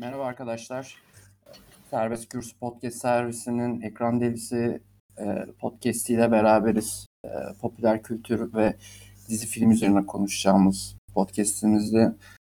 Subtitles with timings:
[0.00, 0.96] Merhaba arkadaşlar.
[1.90, 4.80] Serbest Kürsü Podcast Servisi'nin Ekran Delisi
[5.18, 7.06] e, podcast ile beraberiz.
[7.24, 7.28] E,
[7.60, 8.76] popüler kültür ve
[9.28, 12.12] dizi film üzerine konuşacağımız podcastimizde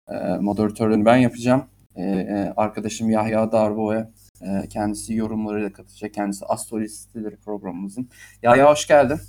[0.09, 1.65] e, moderatörlüğünü ben yapacağım.
[1.97, 4.11] E, e, arkadaşım Yahya Darboğa'ya
[4.43, 6.15] e, kendisi yorumlarıyla katacak.
[6.15, 8.09] Kendisi Astrolistileri programımızın.
[8.43, 9.21] Yahya hoş geldin.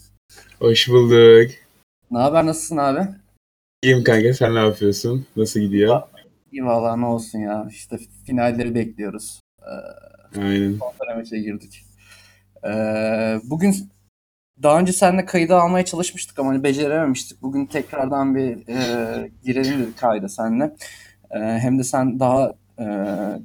[0.59, 1.51] Hoş bulduk.
[2.11, 3.07] Ne haber, nasılsın abi?
[3.83, 5.25] İyiyim kanka, sen ne yapıyorsun?
[5.35, 6.01] Nasıl gidiyor?
[6.53, 7.67] İyi valla ne olsun ya.
[7.69, 9.39] İşte finalleri bekliyoruz.
[9.61, 10.77] Ee, Aynen.
[10.77, 11.83] son dönemece girdik.
[12.65, 13.75] Ee, bugün
[14.63, 17.41] daha önce seninle kaydı almaya çalışmıştık ama hani becerememiştik.
[17.41, 20.75] Bugün tekrardan bir e, girelim dedik kayda seninle.
[21.31, 22.83] E, hem de sen daha e,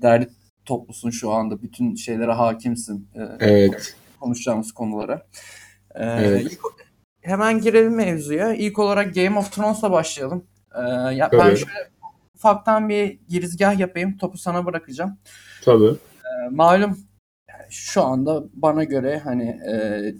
[0.03, 0.29] derli
[0.65, 1.63] toplusun şu anda.
[1.63, 3.09] Bütün şeylere hakimsin.
[3.15, 3.97] E, Evet.
[4.21, 5.27] konuşacağımız konulara.
[5.95, 6.43] E, Evet.
[6.53, 6.61] ilk-
[7.21, 8.55] hemen girelim mevzuya.
[8.55, 10.45] İlk olarak Game of Thrones'la başlayalım.
[10.75, 10.81] E,
[11.15, 11.89] ya ben şöyle
[12.39, 14.17] ufaktan bir girizgah yapayım.
[14.17, 15.19] Topu sana bırakacağım.
[15.65, 15.91] Tabii.
[16.25, 16.99] E, malum
[17.71, 20.15] şu anda bana göre hani e,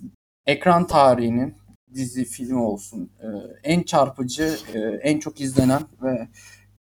[0.47, 1.55] ekran tarihinin
[1.95, 3.27] dizi filmi olsun e,
[3.63, 6.29] en çarpıcı, e, en çok izlenen ve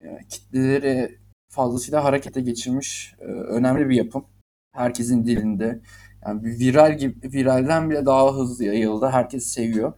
[0.04, 1.18] e, kitleleri
[1.50, 4.24] fazlasıyla harekete geçirmiş e, önemli bir yapım.
[4.72, 5.80] Herkesin dilinde.
[6.26, 9.06] Yani bir viral gibi viralden bile daha hızlı yayıldı.
[9.06, 9.92] Herkes seviyor.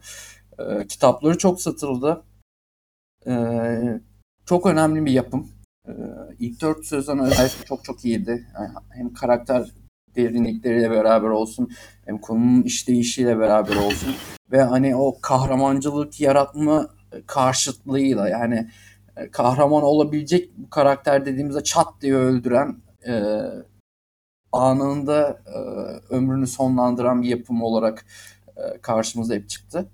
[0.59, 2.23] E, kitapları çok satıldı.
[3.27, 3.33] E,
[4.51, 5.47] çok önemli bir yapım.
[5.87, 5.93] E,
[6.39, 8.47] ilk dört sezon özellikle çok çok iyiydi.
[8.55, 9.71] Yani hem karakter
[10.15, 11.69] derinlikleriyle beraber olsun
[12.05, 14.15] hem konunun işleyişiyle beraber olsun
[14.51, 16.89] ve hani o kahramancılık yaratma
[17.27, 18.69] karşıtlığıyla yani
[19.17, 22.75] e, kahraman olabilecek bu karakter dediğimizde çat diye öldüren
[23.07, 23.41] e,
[24.51, 25.57] anında e,
[26.13, 28.05] ömrünü sonlandıran bir yapım olarak
[28.57, 29.89] e, karşımıza hep çıktı.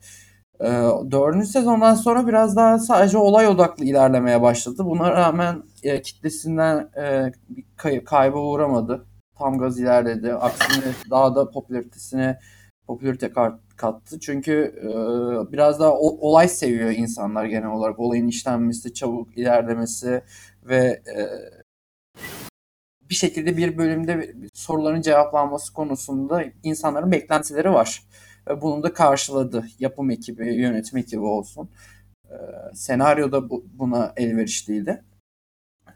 [0.61, 0.65] E,
[1.11, 4.85] dördüncü sezondan sonra biraz daha sadece olay odaklı ilerlemeye başladı.
[4.85, 9.05] Buna rağmen e, kitlesinden e, bir kay- kayba uğramadı.
[9.37, 10.33] Tam gaz ilerledi.
[10.33, 12.39] Aksine daha da popülaritesine
[12.87, 13.31] popülarite
[13.77, 14.19] kattı.
[14.19, 17.99] Çünkü e, biraz daha o- olay seviyor insanlar genel olarak.
[17.99, 20.21] Olayın işlenmesi, çabuk ilerlemesi
[20.63, 21.21] ve e,
[23.09, 28.03] bir şekilde bir bölümde soruların cevaplanması konusunda insanların beklentileri var.
[28.49, 29.65] Ve bunu da karşıladı.
[29.79, 31.69] Yapım ekibi, yönetim ekibi olsun.
[32.25, 32.35] E,
[32.73, 35.03] senaryo da bu, buna elverişliydi.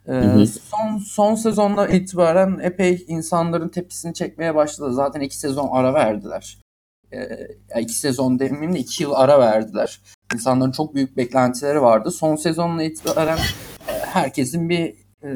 [0.07, 0.47] E, hı.
[0.47, 4.93] son son sezonda itibaren epey insanların tepkisini çekmeye başladı.
[4.93, 6.57] Zaten iki sezon ara verdiler.
[7.13, 7.47] E,
[7.81, 10.01] iki sezon demeyeyim de iki yıl ara verdiler.
[10.33, 12.11] İnsanların çok büyük beklentileri vardı.
[12.11, 13.37] Son sezonla itibaren
[13.87, 15.29] e, herkesin bir e,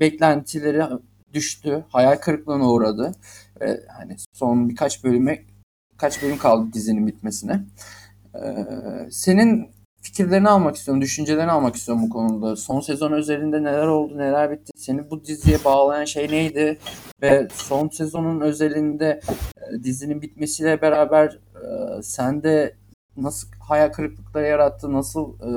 [0.00, 0.82] beklentileri
[1.32, 1.84] düştü.
[1.88, 3.12] Hayal kırıklığına uğradı.
[3.60, 5.44] Ve hani son birkaç bölüme
[5.98, 7.60] kaç bölüm kaldı dizinin bitmesine.
[8.34, 8.66] E,
[9.10, 9.70] senin
[10.06, 12.56] fikirlerini almak istiyorum, düşüncelerini almak istiyorum bu konuda.
[12.56, 14.72] Son sezon özelinde neler oldu, neler bitti?
[14.76, 16.78] Seni bu diziye bağlayan şey neydi?
[17.22, 19.20] Ve son sezonun özelinde
[19.56, 22.74] e, dizinin bitmesiyle beraber e, sende
[23.16, 25.50] nasıl hayal kırıklıkları yarattı, nasıl e,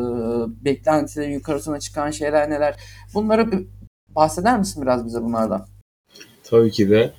[0.66, 2.76] beklentilerin yukarısına çıkan şeyler neler?
[3.14, 3.66] Bunları
[4.10, 5.68] bahseder misin biraz bize bunlardan?
[6.44, 7.14] Tabii ki de.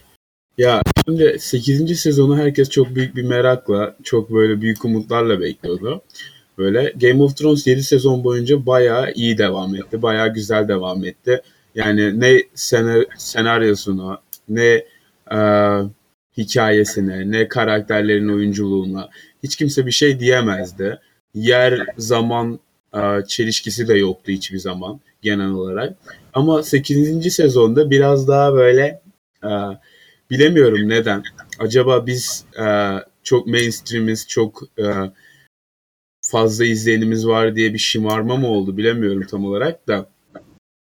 [0.59, 2.00] Ya şimdi 8.
[2.00, 6.03] sezonu herkes çok büyük bir merakla, çok böyle büyük umutlarla bekliyordu.
[6.59, 10.03] Böyle Game of Thrones 7 sezon boyunca bayağı iyi devam etti.
[10.03, 11.43] Bayağı güzel devam etti.
[11.75, 14.84] Yani ne sene- senaryosuna, ne
[15.32, 15.38] e,
[16.37, 19.09] hikayesine, ne karakterlerin oyunculuğuna
[19.42, 20.98] hiç kimse bir şey diyemezdi.
[21.34, 22.59] Yer, zaman
[22.94, 25.97] e, çelişkisi de yoktu hiçbir zaman genel olarak.
[26.34, 27.34] Ama 8.
[27.34, 29.00] sezonda biraz daha böyle
[29.44, 29.50] e,
[30.31, 31.23] bilemiyorum neden.
[31.59, 32.67] Acaba biz e,
[33.23, 34.85] çok mainstreamiz, çok e,
[36.23, 40.11] fazla izleyenimiz var diye bir şımarma mı oldu bilemiyorum tam olarak da.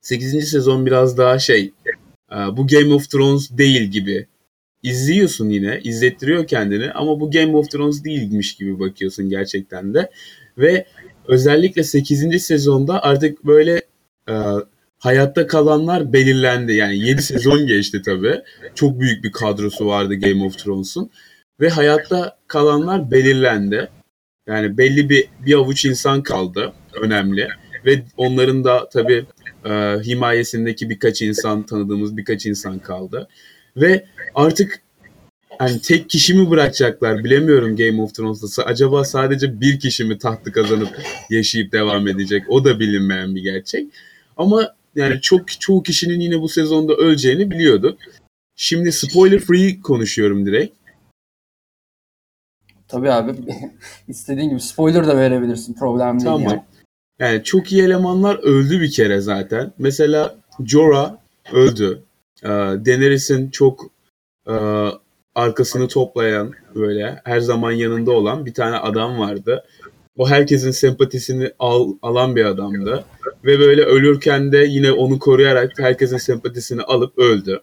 [0.01, 0.49] 8.
[0.49, 1.73] sezon biraz daha şey
[2.31, 4.27] e, bu Game of Thrones değil gibi.
[4.83, 10.11] İzliyorsun yine, izlettiriyor kendini ama bu Game of Thrones değilmiş gibi bakıyorsun gerçekten de.
[10.57, 10.85] Ve
[11.27, 12.43] özellikle 8.
[12.43, 13.81] sezonda artık böyle
[14.29, 14.33] e,
[14.99, 16.73] hayatta kalanlar belirlendi.
[16.73, 18.41] Yani 7 sezon geçti tabii.
[18.75, 21.09] Çok büyük bir kadrosu vardı Game of Thrones'un.
[21.61, 23.89] Ve hayatta kalanlar belirlendi.
[24.47, 26.73] Yani belli bir bir avuç insan kaldı.
[27.01, 27.47] Önemli.
[27.85, 29.25] Ve onların da tabii
[29.65, 29.69] e,
[30.03, 33.27] himayesindeki birkaç insan, tanıdığımız birkaç insan kaldı.
[33.77, 34.05] Ve
[34.35, 34.81] artık
[35.59, 38.63] hani tek kişi mi bırakacaklar bilemiyorum Game of Thrones'ta.
[38.63, 40.89] Acaba sadece bir kişi mi tahtı kazanıp
[41.29, 42.43] yaşayıp devam edecek?
[42.49, 43.87] O da bilinmeyen bir gerçek.
[44.37, 47.99] Ama yani çok çoğu kişinin yine bu sezonda öleceğini biliyorduk.
[48.55, 50.75] Şimdi spoiler free konuşuyorum direkt.
[52.87, 53.35] Tabii abi.
[54.07, 55.73] İstediğin gibi spoiler da verebilirsin.
[55.73, 56.41] Problem değil Tamam.
[56.41, 56.63] yani.
[57.19, 59.73] Yani çok iyi elemanlar öldü bir kere zaten.
[59.77, 61.15] Mesela Jorah
[61.53, 62.03] öldü.
[62.43, 63.91] Ee, Daenerys'in çok
[64.47, 64.53] e,
[65.35, 69.63] arkasını toplayan böyle her zaman yanında olan bir tane adam vardı.
[70.19, 73.05] O herkesin sempatisini al, alan bir adamdı.
[73.45, 77.61] Ve böyle ölürken de yine onu koruyarak herkesin sempatisini alıp öldü.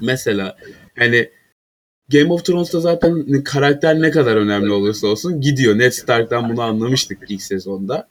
[0.00, 0.56] Mesela
[0.98, 1.30] hani
[2.08, 5.78] Game of Thrones'ta zaten karakter ne kadar önemli olursa olsun gidiyor.
[5.78, 8.08] Ned Stark'tan bunu anlamıştık ilk sezonda.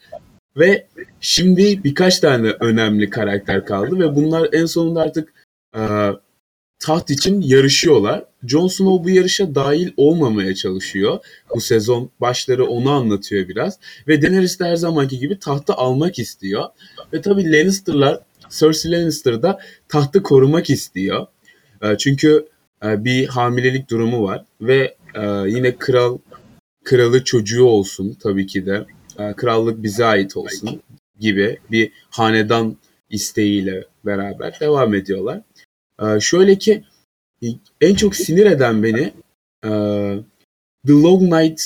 [0.58, 0.88] Ve
[1.22, 5.34] şimdi birkaç tane önemli karakter kaldı ve bunlar en sonunda artık
[5.76, 5.82] e,
[6.80, 8.26] taht için yarışıyorlar.
[8.48, 11.20] Jon Snow bu yarışa dahil olmamaya çalışıyor.
[11.56, 13.80] Bu sezon başları onu anlatıyor biraz.
[14.08, 16.66] Ve Daenerys de her zamanki gibi tahtı almak istiyor.
[17.14, 18.20] Ve tabii Lannister'lar,
[18.60, 19.60] Cersei Lannister da
[19.90, 21.28] tahtı korumak istiyor.
[21.82, 22.48] E, çünkü
[22.86, 24.46] e, bir hamilelik durumu var.
[24.62, 26.18] Ve e, yine kral
[26.84, 28.86] kralı çocuğu olsun tabii ki de.
[29.36, 30.82] Krallık bize ait olsun
[31.20, 32.78] gibi bir hanedan
[33.10, 35.42] isteğiyle beraber devam ediyorlar.
[36.02, 36.84] Ee, şöyle ki
[37.82, 39.14] en çok sinir eden beni
[39.64, 39.70] e,
[40.88, 41.62] The Long Night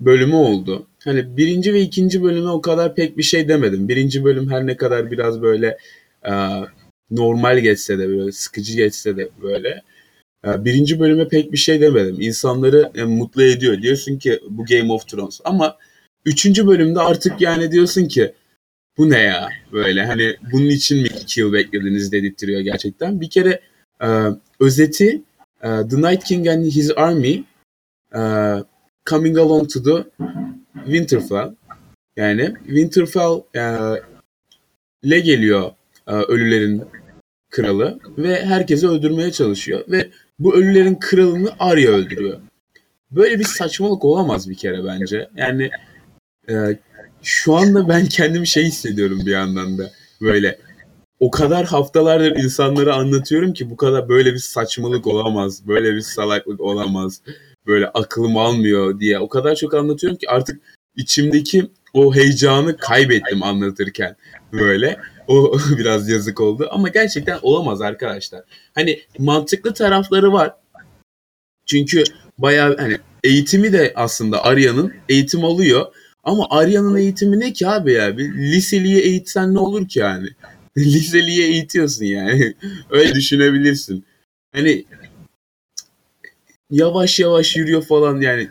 [0.00, 0.86] bölümü oldu.
[1.04, 3.88] Hani birinci ve ikinci bölüme o kadar pek bir şey demedim.
[3.88, 5.78] Birinci bölüm her ne kadar biraz böyle
[6.26, 6.32] e,
[7.10, 9.82] normal geçse de böyle sıkıcı geçse de böyle
[10.46, 12.16] e, birinci bölüme pek bir şey demedim.
[12.20, 13.82] İnsanları e, mutlu ediyor.
[13.82, 15.40] Diyorsun ki bu Game of Thrones.
[15.44, 15.76] Ama
[16.24, 18.32] üçüncü bölümde artık yani diyorsun ki
[18.98, 23.20] bu ne ya böyle hani bunun için mi iki yıl beklediniz dedirtiyor gerçekten.
[23.20, 23.60] Bir kere
[24.04, 24.08] e,
[24.60, 25.22] özeti
[25.62, 27.44] e, The Night King and His Army
[28.14, 28.20] e,
[29.04, 30.04] coming along to the
[30.84, 31.54] Winterfell
[32.16, 33.62] yani Winterfell e,
[35.10, 35.70] le geliyor
[36.06, 36.84] e, ölülerin
[37.50, 42.40] kralı ve herkesi öldürmeye çalışıyor ve bu ölülerin kralını Arya öldürüyor.
[43.10, 45.28] Böyle bir saçmalık olamaz bir kere bence.
[45.36, 45.70] Yani
[46.48, 46.54] e,
[47.22, 49.90] şu anda ben kendimi şey hissediyorum bir yandan da.
[50.20, 50.58] Böyle
[51.24, 55.66] o kadar haftalardır insanlara anlatıyorum ki bu kadar böyle bir saçmalık olamaz.
[55.66, 57.20] Böyle bir salaklık olamaz.
[57.66, 59.18] Böyle aklım almıyor diye.
[59.18, 60.60] O kadar çok anlatıyorum ki artık
[60.96, 64.16] içimdeki o heyecanı kaybettim anlatırken.
[64.52, 65.00] Böyle.
[65.28, 66.68] O biraz yazık oldu.
[66.70, 68.42] Ama gerçekten olamaz arkadaşlar.
[68.74, 70.54] Hani mantıklı tarafları var.
[71.66, 72.04] Çünkü
[72.38, 75.86] bayağı hani eğitimi de aslında Arya'nın eğitim alıyor
[76.24, 78.18] ama Arya'nın eğitimi ne ki abi ya?
[78.18, 80.28] Bir liseliye eğitsen ne olur ki yani?
[80.78, 82.54] liseliye eğitiyorsun yani.
[82.90, 84.04] Öyle düşünebilirsin.
[84.52, 84.84] Hani
[86.70, 88.48] yavaş yavaş yürüyor falan yani.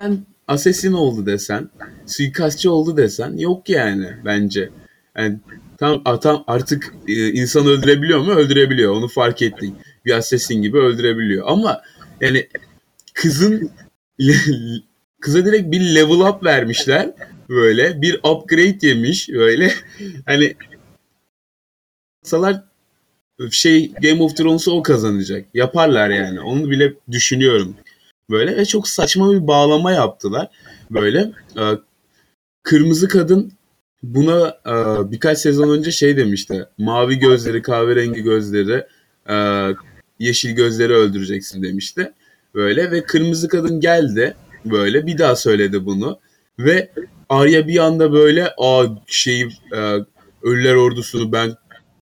[0.00, 1.70] Sen asesin oldu desen,
[2.06, 4.70] suikastçı oldu desen yok yani bence.
[5.16, 5.38] Yani
[5.78, 8.30] tam, tam artık e, insan öldürebiliyor mu?
[8.32, 8.92] Öldürebiliyor.
[8.92, 9.74] Onu fark ettik.
[10.04, 11.44] Bir asesin gibi öldürebiliyor.
[11.48, 11.82] Ama
[12.20, 12.48] yani
[13.14, 13.70] kızın
[15.20, 17.12] kıza direkt bir level up vermişler.
[17.48, 19.72] Böyle bir upgrade yemiş böyle.
[20.26, 20.54] Hani
[22.22, 22.64] salar
[23.50, 25.46] şey Game of Thrones'u o kazanacak.
[25.54, 26.40] Yaparlar yani.
[26.40, 27.76] Onu bile düşünüyorum.
[28.30, 30.50] Böyle ve çok saçma bir bağlama yaptılar.
[30.90, 31.64] Böyle e,
[32.62, 33.52] kırmızı kadın
[34.02, 34.74] buna e,
[35.10, 36.66] birkaç sezon önce şey demişti.
[36.78, 38.86] Mavi gözleri, kahverengi gözleri,
[39.28, 39.36] e,
[40.18, 42.12] yeşil gözleri öldüreceksin demişti.
[42.54, 46.20] Böyle ve kırmızı kadın geldi böyle bir daha söyledi bunu
[46.58, 46.90] ve
[47.28, 49.96] Arya bir anda böyle a şeyi e,
[50.42, 51.56] ölüler ordusunu ben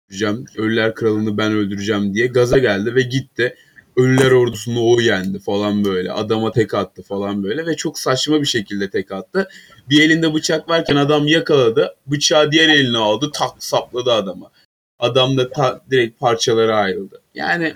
[0.08, 3.56] öldüreceğim, ölüler kralını ben öldüreceğim diye gaza geldi ve gitti.
[3.96, 6.12] Ölüler ordusunu o yendi falan böyle.
[6.12, 9.48] Adama tek attı falan böyle ve çok saçma bir şekilde tek attı.
[9.90, 11.96] Bir elinde bıçak varken adam yakaladı.
[12.06, 13.30] Bıçağı diğer eline aldı.
[13.34, 14.50] Tak sapladı adama.
[14.98, 17.22] Adam da ta, direkt parçalara ayrıldı.
[17.34, 17.74] Yani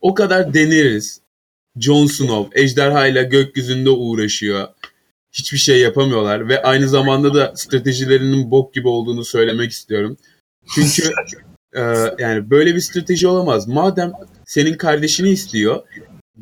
[0.00, 1.20] o kadar deneriz.
[1.76, 4.68] Jon Snow ejderha ile gökyüzünde uğraşıyor.
[5.34, 10.16] Hiçbir şey yapamıyorlar ve aynı zamanda da stratejilerinin bok gibi olduğunu söylemek istiyorum.
[10.74, 11.10] Çünkü
[11.72, 11.80] e,
[12.18, 13.68] yani böyle bir strateji olamaz.
[13.68, 14.12] Madem
[14.46, 15.82] senin kardeşini istiyor,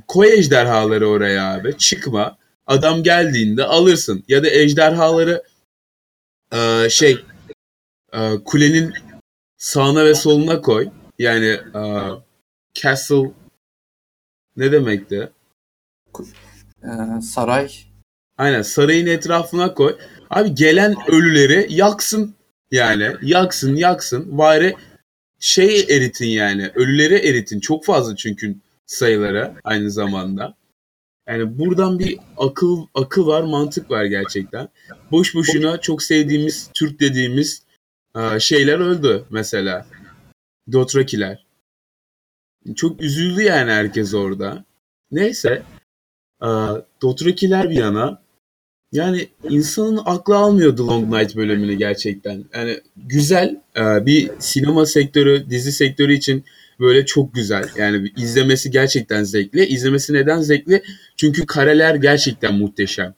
[0.09, 1.79] koy ejderhaları oraya abi.
[1.79, 2.39] Çıkma.
[2.67, 4.25] Adam geldiğinde alırsın.
[4.29, 5.43] Ya da ejderhaları
[6.53, 7.25] e, şey
[8.13, 8.93] e, kulenin
[9.57, 10.89] sağına ve soluna koy.
[11.19, 11.83] Yani e,
[12.75, 13.31] castle
[14.57, 15.33] ne demekti?
[16.83, 17.73] Ee, saray.
[18.43, 19.99] Aynen sarayın etrafına koy.
[20.31, 22.35] Abi gelen ölüleri yaksın
[22.71, 23.13] yani.
[23.23, 24.39] Yaksın yaksın.
[24.39, 24.77] Bari
[25.39, 26.71] şey eritin yani.
[26.75, 27.61] Ölüleri eritin.
[27.61, 28.57] Çok fazla çünkü
[28.87, 30.57] sayıları aynı zamanda.
[31.29, 34.69] Yani buradan bir akıl akıl var, mantık var gerçekten.
[35.11, 37.63] Boş boşuna çok sevdiğimiz Türk dediğimiz
[38.39, 39.87] şeyler öldü mesela.
[40.73, 41.47] Dothrakiler.
[42.77, 44.65] Çok üzüldü yani herkes orada.
[45.11, 45.63] Neyse.
[47.03, 48.22] Dothrakiler bir yana.
[48.93, 52.45] Yani insanın aklı almıyor The Long Night bölümünü gerçekten.
[52.55, 56.45] Yani güzel e, bir sinema sektörü, dizi sektörü için
[56.81, 57.65] böyle çok güzel.
[57.77, 59.67] Yani izlemesi gerçekten zevkli.
[59.67, 60.83] İzlemesi neden zevkli?
[61.17, 63.15] Çünkü kareler gerçekten muhteşem.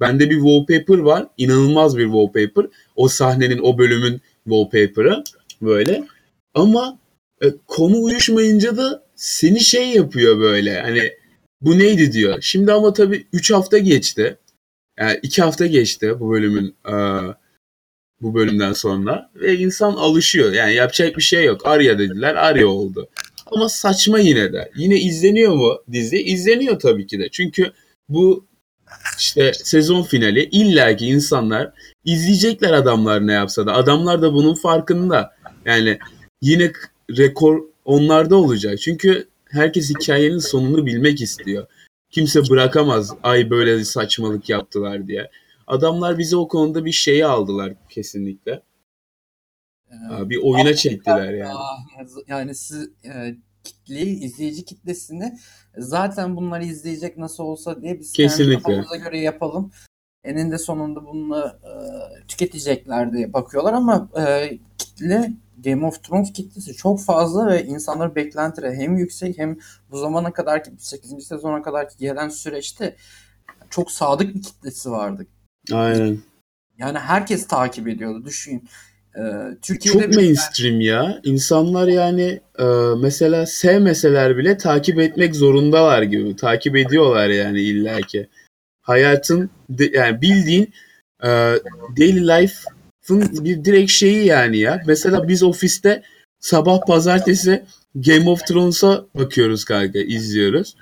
[0.00, 1.26] Bende bir wallpaper var.
[1.38, 2.66] inanılmaz bir wallpaper.
[2.96, 5.24] O sahnenin, o bölümün wallpaper'ı
[5.62, 6.04] böyle.
[6.54, 6.98] Ama
[7.42, 10.80] e, konu uyuşmayınca da seni şey yapıyor böyle.
[10.80, 11.12] Hani
[11.60, 12.38] bu neydi diyor.
[12.40, 14.38] Şimdi ama tabii 3 hafta geçti.
[15.00, 16.94] Yani 2 hafta geçti bu bölümün e,
[18.22, 20.52] bu bölümden sonra ve insan alışıyor.
[20.52, 21.66] Yani yapacak bir şey yok.
[21.66, 23.08] Arya dediler, Arya oldu.
[23.46, 24.70] Ama saçma yine de.
[24.76, 26.22] Yine izleniyor mu dizi?
[26.22, 27.28] İzleniyor tabii ki de.
[27.32, 27.72] Çünkü
[28.08, 28.46] bu
[29.18, 31.72] işte sezon finali illaki insanlar
[32.04, 33.74] izleyecekler adamlar ne yapsa da.
[33.74, 35.32] Adamlar da bunun farkında.
[35.64, 35.98] Yani
[36.42, 36.72] yine
[37.16, 38.80] rekor onlarda olacak.
[38.80, 41.66] Çünkü herkes hikayenin sonunu bilmek istiyor.
[42.10, 45.30] Kimse bırakamaz ay böyle saçmalık yaptılar diye.
[45.66, 48.62] Adamlar bize o konuda bir şeyi aldılar kesinlikle.
[49.90, 51.54] Ee, Bir oyuna çektiler yani.
[52.28, 55.38] Yani siz e, kitleyi, izleyici kitlesini
[55.78, 58.62] zaten bunları izleyecek nasıl olsa diye biz Kesinlikle.
[58.62, 59.70] kafamıza göre yapalım.
[60.24, 61.72] Eninde sonunda bunu e,
[62.28, 65.32] tüketecekler diye bakıyorlar ama e, kitle
[65.64, 69.58] Game of Thrones kitlesi çok fazla ve insanların beklentileri hem yüksek hem
[69.90, 71.26] bu zamana kadar ki 8.
[71.26, 72.96] sezona kadar ki gelen süreçte
[73.70, 75.26] çok sadık bir kitlesi vardı.
[75.72, 76.18] Aynen.
[76.78, 78.24] Yani herkes takip ediyordu.
[78.24, 78.68] Düşün.
[79.16, 79.20] Ee,
[79.62, 81.20] Türkiye'de çok mainstream ya.
[81.24, 82.64] İnsanlar yani e,
[83.02, 86.36] mesela sevmeseler bile takip etmek zorundalar gibi.
[86.36, 88.28] Takip ediyorlar yani illaki.
[88.82, 90.72] Hayatın de, yani bildiğin
[91.22, 91.28] e,
[91.96, 92.77] daily life'ın
[93.10, 94.82] bir direkt şeyi yani ya.
[94.86, 96.02] Mesela biz ofiste
[96.40, 100.76] sabah pazartesi Game of Thrones'a bakıyoruz kanka, izliyoruz.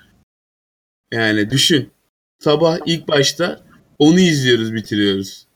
[1.11, 1.91] Yani düşün.
[2.39, 3.61] Sabah ilk başta
[3.99, 5.47] onu izliyoruz, bitiriyoruz.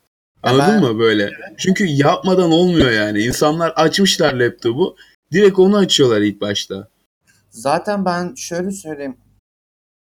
[0.43, 1.31] Anladın ben, mı böyle?
[1.57, 3.19] Çünkü yapmadan olmuyor yani.
[3.19, 4.95] İnsanlar açmışlar laptopu.
[5.31, 6.87] Direkt onu açıyorlar ilk başta.
[7.49, 9.17] Zaten ben şöyle söyleyeyim.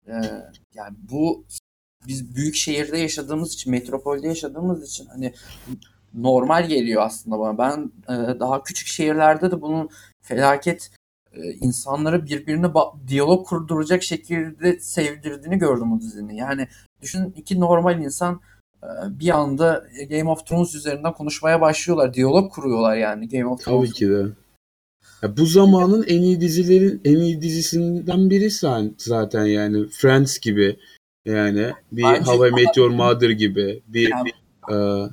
[0.07, 0.13] Ee,
[0.75, 1.45] yani bu
[2.07, 5.35] biz büyük şehirde yaşadığımız için, metropolde yaşadığımız için hani
[6.15, 7.59] normal geliyor aslında bana.
[7.59, 9.89] Ben e, daha küçük şehirlerde de bunun
[10.23, 10.91] felaket
[11.33, 12.67] e, insanları birbirine
[13.09, 16.35] diyalog kurduracak şekilde sevdirdiğini gördüm o dizinin.
[16.35, 16.69] Yani
[17.03, 18.41] düşün iki normal insan
[18.83, 22.15] e, bir anda Game of Thrones üzerinden konuşmaya başlıyorlar.
[22.15, 23.91] Diyalog kuruyorlar yani Game of Thrones.
[23.91, 24.27] Tabii ki de.
[25.23, 28.51] Ya bu zamanın en iyi dizilerin en iyi dizisinden biri
[28.99, 30.79] zaten yani Friends gibi
[31.25, 35.09] yani bir Bence, How I Met Your Mother gibi bir, yani, bir e,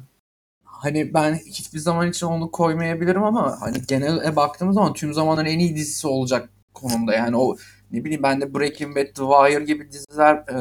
[0.82, 5.60] hani ben hiçbir zaman için onu koymayabilirim ama hani genel baktığımız zaman tüm zamanların en
[5.60, 7.14] iyi dizisi olacak konumda.
[7.14, 7.56] Yani o
[7.92, 10.56] ne bileyim ben de Breaking Bad, The Wire gibi diziler e,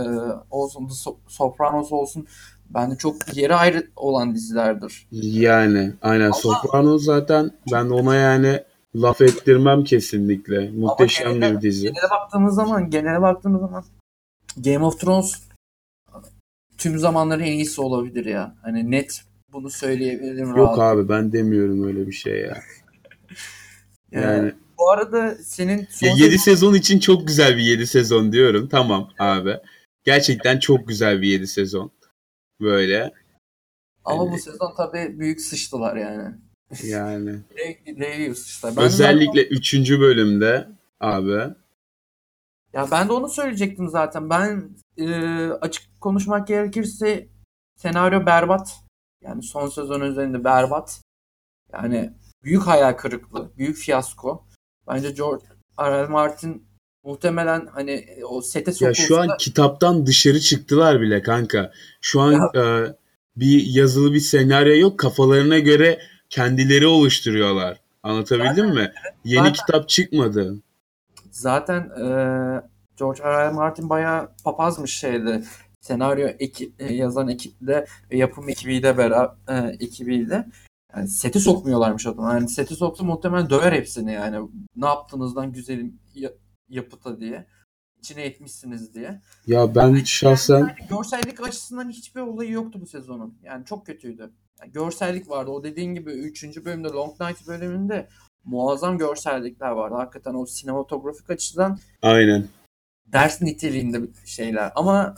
[0.51, 0.95] olsun, The
[1.29, 2.27] Sopranos olsun
[2.71, 5.07] bende çok yeri ayrı olan dizilerdir.
[5.13, 8.63] Yani aynen Ama, Sopranos zaten ben ona yani
[8.97, 10.71] laf ettirmem kesinlikle.
[10.71, 11.83] Muhteşem genele, bir dizi.
[11.83, 13.85] Genele baktığımız zaman, genele baktığımız zaman
[14.57, 15.43] Game of Thrones
[16.79, 18.55] tüm zamanların en iyisi olabilir ya.
[18.63, 20.57] Hani net bunu söyleyebilirim.
[20.57, 20.79] Yok rahat.
[20.79, 22.59] abi ben demiyorum öyle bir şey ya.
[24.13, 28.69] yani bu arada senin son ya 7 sezon için çok güzel bir 7 sezon diyorum.
[28.69, 29.57] Tamam abi.
[30.05, 31.91] Gerçekten çok güzel bir 7 sezon.
[32.61, 33.13] Böyle.
[34.05, 34.33] Ama yani...
[34.33, 36.35] bu sezon tabii büyük sıçtılar yani.
[36.85, 37.31] Yani.
[37.87, 38.77] Real sıçtılar.
[38.77, 39.71] Ben Özellikle 3.
[39.71, 40.01] Zaten...
[40.01, 40.69] bölümde
[41.01, 41.55] abi.
[42.73, 44.31] Ya ben de onu söyleyecektim zaten.
[44.31, 45.09] Ben e,
[45.49, 47.29] açık konuşmak gerekirse
[47.77, 48.88] senaryo berbat.
[49.23, 51.01] Yani son sezon üzerinde berbat.
[51.73, 54.45] Yani büyük hayal kırıklığı, büyük fiyasko.
[54.89, 55.45] Bence George
[55.81, 56.03] R.
[56.03, 56.07] R.
[56.07, 56.69] Martin
[57.05, 59.03] muhtemelen hani o sete sokulsa...
[59.03, 61.73] Ya şu an kitaptan dışarı çıktılar bile kanka.
[62.01, 62.95] Şu an e,
[63.37, 64.99] bir yazılı bir senaryo yok.
[64.99, 67.81] Kafalarına göre kendileri oluşturuyorlar.
[68.03, 68.93] Anlatabildim zaten, mi?
[69.25, 70.63] Yeni zaten, kitap çıkmadı.
[71.31, 72.07] Zaten e,
[72.97, 73.49] George R.
[73.49, 73.51] R.
[73.51, 75.45] Martin bayağı papazmış şeydi.
[75.81, 80.47] Senaryo ekip, e, yazan ekiple ve yapım ekibiyle beraber e, ekibiyle
[80.97, 82.33] yani seti sokmuyorlarmış adamı.
[82.33, 84.49] Yani seti soksa muhtemelen döver hepsini yani.
[84.77, 86.01] Ne yaptığınızdan güzelim
[86.69, 87.47] yapıta diye.
[87.99, 89.21] içine etmişsiniz diye.
[89.47, 90.59] Ya ben yani şahsen...
[90.59, 93.39] Yani görsellik açısından hiçbir olayı yoktu bu sezonun.
[93.43, 94.33] Yani çok kötüydü.
[94.61, 95.51] Yani görsellik vardı.
[95.51, 96.65] O dediğin gibi 3.
[96.65, 98.09] bölümde Long Night bölümünde
[98.45, 99.95] muazzam görsellikler vardı.
[99.95, 102.49] Hakikaten o sinematografik açıdan Aynen.
[103.07, 104.73] ders niteliğinde şeyler.
[104.75, 105.15] Ama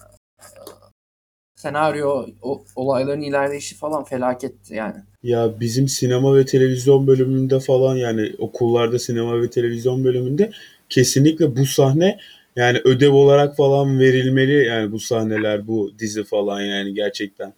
[1.56, 4.96] senaryo, o, olayların ilerleyişi falan felaketti yani.
[5.22, 10.50] Ya bizim sinema ve televizyon bölümünde falan yani okullarda sinema ve televizyon bölümünde
[10.88, 12.18] kesinlikle bu sahne
[12.56, 17.52] yani ödev olarak falan verilmeli yani bu sahneler, bu dizi falan yani gerçekten.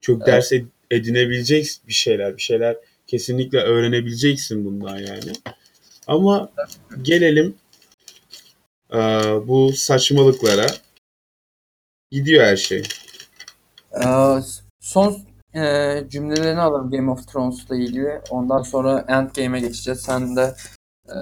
[0.00, 0.26] çok Evet.
[0.26, 2.76] ders ed- edinebilecek bir şeyler, bir şeyler
[3.06, 5.32] kesinlikle öğrenebileceksin bundan yani.
[6.06, 6.50] Ama
[7.02, 7.54] gelelim
[8.92, 8.98] eee,
[9.46, 10.66] bu saçmalıklara.
[12.10, 12.82] Gidiyor her şey.
[13.94, 14.38] Ee,
[14.80, 15.18] son
[15.54, 18.20] e, cümlelerini alalım Game of Thrones'la ilgili.
[18.30, 20.00] Ondan sonra Endgame'e geçeceğiz.
[20.00, 20.54] Sen de
[21.08, 21.16] e,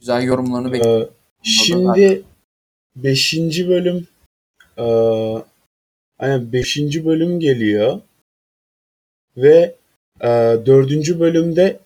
[0.00, 1.02] güzel yorumlarını bekliyorum.
[1.02, 1.10] Eee,
[1.42, 2.22] şimdi
[2.96, 3.34] 5.
[3.68, 4.06] bölüm
[4.78, 5.42] eee
[6.18, 7.04] aynen 5.
[7.04, 8.00] bölüm geliyor
[9.36, 9.76] ve
[10.22, 11.20] eee 4.
[11.20, 11.80] bölümde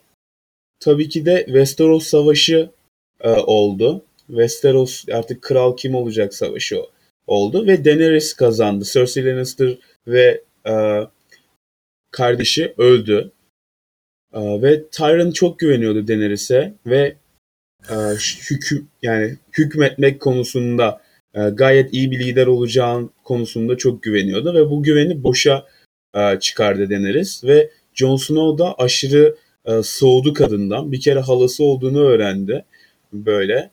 [0.80, 2.70] tabii ki de Westeros Savaşı
[3.24, 4.04] eee, oldu.
[4.26, 6.90] Westeros artık kral kim olacak savaşı o-
[7.28, 8.84] oldu ve Daenerys kazandı.
[8.92, 11.06] Cersei Lannister ve eee,
[12.10, 13.32] kardeşi öldü.
[14.34, 17.16] Eee, ve Tyrion çok güveniyordu Daenerys'e ve
[17.90, 17.96] eee,
[18.50, 21.02] hüküm yani hükmetmek konusunda
[21.36, 25.66] eee, gayet iyi bir lider olacağın konusunda çok güveniyordu ve bu güveni boşa
[26.16, 29.36] eee, çıkardı Daenerys ve Jon Snow da aşırı
[29.68, 30.92] eee, soğudu kadından.
[30.92, 32.64] Bir kere halası olduğunu öğrendi
[33.12, 33.70] böyle.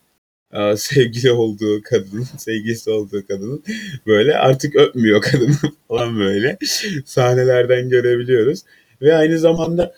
[0.76, 3.64] Sevgili olduğu kadın, sevgilisi olduğu kadının
[4.06, 5.56] böyle artık öpmüyor kadını
[5.88, 6.58] falan böyle
[7.04, 8.62] sahnelerden görebiliyoruz.
[9.02, 9.94] Ve aynı zamanda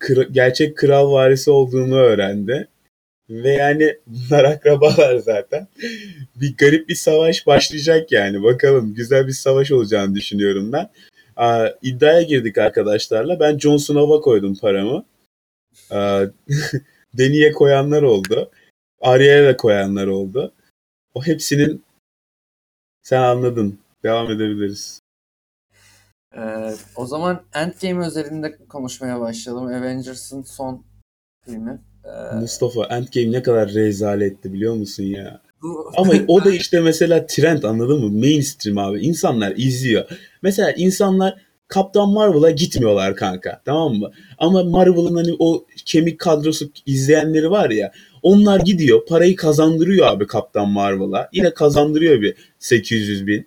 [0.00, 2.68] kra- gerçek kral varisi olduğunu öğrendi.
[3.30, 5.68] Ve yani bunlar akrabalar zaten.
[6.36, 8.42] Bir garip bir savaş başlayacak yani.
[8.42, 10.90] Bakalım güzel bir savaş olacağını düşünüyorum ben.
[11.36, 13.40] Aa, iddiaya girdik arkadaşlarla.
[13.40, 15.04] Ben Jon Snow'a koydum paramı.
[15.90, 16.24] Aa,
[17.18, 18.50] Dany'e koyanlar oldu.
[19.02, 20.52] Arya'ya da koyanlar oldu.
[21.14, 21.84] O hepsinin
[23.02, 23.78] sen anladın.
[24.02, 25.00] Devam edebiliriz.
[26.36, 29.66] Ee, o zaman Endgame özelinde konuşmaya başlayalım.
[29.66, 30.84] Avengers'ın son
[31.44, 31.80] filmi.
[32.04, 35.40] Ee, Mustafa Endgame ne kadar rezaletti biliyor musun ya?
[35.96, 38.10] Ama o da işte mesela trend anladın mı?
[38.10, 39.00] Mainstream abi.
[39.00, 40.04] İnsanlar izliyor.
[40.42, 43.62] Mesela insanlar Kaptan Marvel'a gitmiyorlar kanka.
[43.64, 44.10] Tamam mı?
[44.38, 47.92] Ama Marvel'ın hani o kemik kadrosu izleyenleri var ya.
[48.22, 49.06] Onlar gidiyor.
[49.06, 51.28] Parayı kazandırıyor abi Kaptan Marvel'a.
[51.32, 53.46] Yine kazandırıyor bir 800 bin.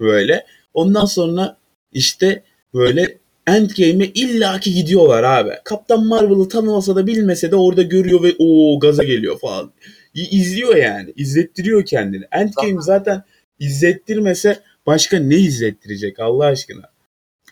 [0.00, 0.46] Böyle.
[0.74, 1.56] Ondan sonra
[1.92, 2.42] işte
[2.74, 5.50] böyle Endgame'e illaki gidiyorlar abi.
[5.64, 9.72] Kaptan Marvel'ı tanımasa da bilmese de orada görüyor ve o gaza geliyor falan.
[10.14, 11.12] İzliyor yani.
[11.16, 12.24] İzlettiriyor kendini.
[12.32, 13.22] Endgame zaten
[13.58, 16.97] izlettirmese başka ne izlettirecek Allah aşkına?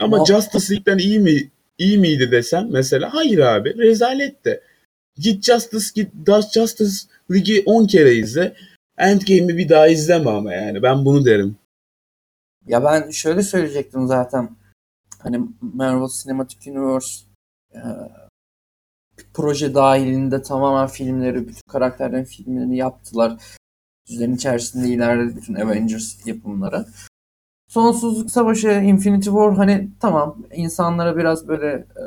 [0.01, 4.63] Ama Ama- Justice League'den iyi mi iyi miydi desem mesela hayır abi rezalet de.
[5.19, 6.13] Git Justice git
[6.55, 8.57] Justice League'i 10 kere izle.
[8.99, 11.57] Endgame'i bir daha izleme ama yani ben bunu derim.
[12.67, 14.57] Ya ben şöyle söyleyecektim zaten.
[15.19, 17.25] Hani Marvel Cinematic Universe
[17.75, 17.81] e,
[19.35, 23.43] proje dahilinde tamamen filmleri, bütün karakterlerin filmlerini yaptılar.
[24.09, 26.87] Düzenin içerisinde ilerledi bütün Avengers yapımları.
[27.69, 32.05] Sonsuzluk Savaşı, Infinity War hani tamam insanlara biraz böyle e,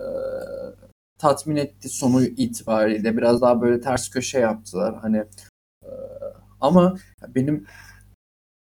[1.17, 3.17] tatmin etti sonu itibariyle.
[3.17, 4.95] Biraz daha böyle ters köşe yaptılar.
[5.01, 5.17] Hani
[5.83, 5.91] e,
[6.61, 6.95] ama
[7.27, 7.67] benim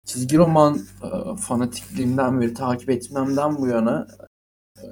[0.07, 4.07] çizgi roman e, fanatikliğimden beri takip etmemden bu yana
[4.79, 4.87] e,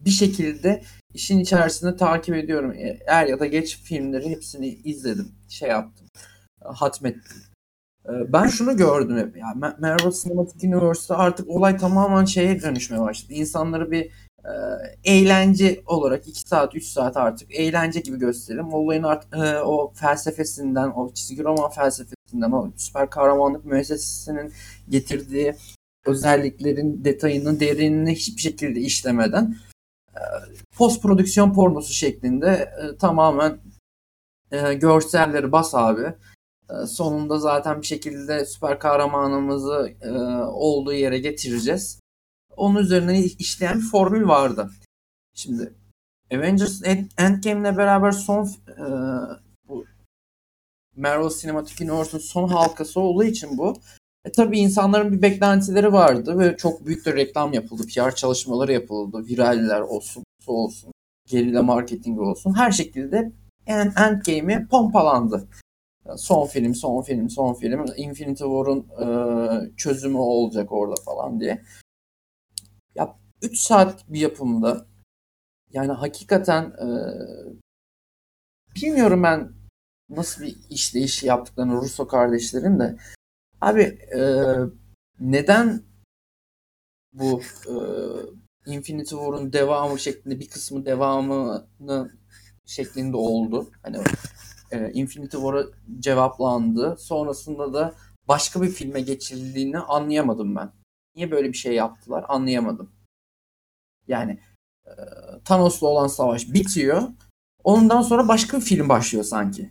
[0.00, 0.82] bir şekilde
[1.14, 2.72] işin içerisinde takip ediyorum.
[2.72, 5.34] E, Er ya da geç filmleri hepsini izledim.
[5.48, 6.06] Şey yaptım.
[6.64, 7.42] e, Hatmettim.
[8.08, 9.36] E, Ben şunu gördüm hep.
[9.36, 13.32] Yani Ma- Marvel Cinematic Universe'da artık olay tamamen şeye dönüşmeye başladı.
[13.32, 14.10] İnsanları bir
[14.44, 14.52] e,
[15.04, 18.72] eğlence olarak 2 saat 3 saat artık eğlence gibi gösterelim.
[18.74, 24.52] Olayın art, e, o felsefesinden, o çizgi roman felsefesinden, o süper kahramanlık müessesesinin
[24.88, 25.54] getirdiği
[26.06, 29.56] özelliklerin detayını, derinini hiçbir şekilde işlemeden
[30.14, 30.20] e,
[30.76, 33.58] post prodüksiyon pornosu şeklinde tamamen
[34.80, 36.14] görselleri bas abi.
[36.70, 40.10] E, sonunda zaten bir şekilde süper kahramanımızı e,
[40.44, 42.00] olduğu yere getireceğiz.
[42.56, 44.70] Onun üzerine işleyen bir formül vardı.
[45.34, 45.72] Şimdi
[46.34, 48.86] Avengers End- Endgame'le beraber son e,
[49.68, 49.84] bu
[50.96, 53.76] Marvel Cinematic Universe'un son halkası olduğu için bu
[54.24, 57.82] e tabii insanların bir beklentileri vardı ve çok büyük de reklam yapıldı.
[57.86, 59.26] PR çalışmaları yapıldı.
[59.26, 60.92] Viraller olsun, su olsun,
[61.28, 62.54] gerilla marketing olsun.
[62.58, 63.32] Her şekilde
[63.66, 65.48] en Endgame'i pompalandı.
[66.16, 67.84] Son film, son film, son film.
[67.96, 71.62] Infinity War'un e, çözümü olacak orada falan diye.
[72.94, 74.86] Ya 3 saat bir yapımda
[75.70, 76.88] yani hakikaten e,
[78.76, 79.52] bilmiyorum ben
[80.08, 82.96] nasıl bir işleyiş yaptıklarını Russo kardeşlerin de
[83.60, 83.82] Abi
[84.16, 84.20] e,
[85.20, 85.82] neden
[87.12, 87.74] bu e,
[88.66, 92.12] Infinity War'un devamı şeklinde bir kısmı devamını
[92.66, 93.70] şeklinde oldu.
[93.82, 93.98] Hani
[94.70, 95.64] e, Infinity War'a
[96.00, 96.96] cevaplandı.
[96.98, 97.94] Sonrasında da
[98.28, 100.72] başka bir filme geçildiğini anlayamadım ben.
[101.16, 102.92] Niye böyle bir şey yaptılar anlayamadım.
[104.08, 104.40] Yani
[104.86, 104.92] e,
[105.44, 107.02] Thanos'la olan savaş bitiyor.
[107.64, 109.70] Ondan sonra başka bir film başlıyor sanki.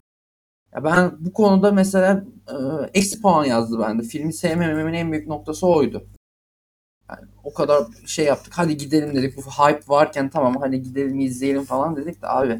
[0.75, 2.55] Ya ben bu konuda mesela e,
[2.93, 4.03] eksi puan yazdı bende.
[4.03, 6.07] Filmi sevmememin en büyük noktası oydu.
[7.09, 8.53] Yani o kadar şey yaptık.
[8.57, 9.37] Hadi gidelim dedik.
[9.37, 12.57] Bu hype varken tamam hadi gidelim izleyelim falan dedik de abi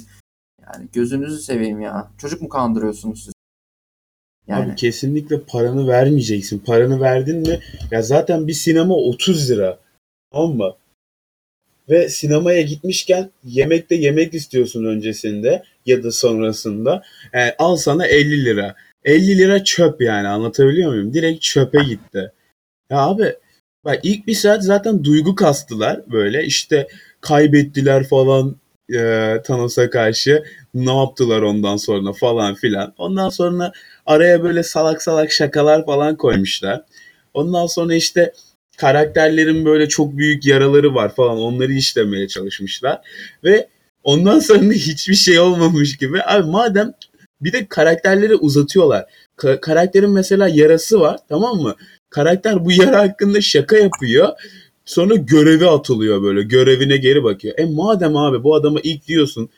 [0.74, 2.12] yani gözünüzü seveyim ya.
[2.18, 3.34] Çocuk mu kandırıyorsunuz siz?
[4.48, 4.66] Yani.
[4.66, 6.60] Abi kesinlikle paranı vermeyeceksin.
[6.60, 7.60] Paranı verdin mi
[7.92, 9.80] ya zaten bir sinema 30 lira.
[10.32, 10.76] Tamam mı?
[11.90, 17.04] Ve sinemaya gitmişken yemekte yemek istiyorsun öncesinde ya da sonrasında.
[17.34, 18.76] Yani e, al sana 50 lira.
[19.04, 21.14] 50 lira çöp yani anlatabiliyor muyum?
[21.14, 22.32] Direkt çöpe gitti.
[22.90, 23.36] Ya abi
[23.86, 26.88] bak ilk bir saat zaten duygu kastılar böyle işte
[27.22, 28.56] kaybettiler falan
[28.94, 30.44] e, Thanos'a karşı
[30.74, 32.94] ne yaptılar ondan sonra falan filan.
[32.98, 33.72] Ondan sonra
[34.06, 36.82] araya böyle salak salak şakalar falan koymuşlar.
[37.34, 38.34] Ondan sonra işte
[38.78, 43.02] karakterlerin böyle çok büyük yaraları var falan onları işlemeye çalışmışlar.
[43.44, 43.68] Ve
[44.04, 46.24] ondan sonra hiçbir şey olmamış gibi.
[46.24, 46.94] Abi madem
[47.42, 49.06] bir de karakterleri uzatıyorlar.
[49.38, 51.76] Ka- karakterin mesela yarası var tamam mı?
[52.10, 54.30] Karakter bu yara hakkında şaka yapıyor.
[54.86, 56.44] Sonra görevi atılıyor böyle.
[56.44, 57.60] Görevine geri bakıyor.
[57.60, 59.50] E madem abi bu adama ilk diyorsun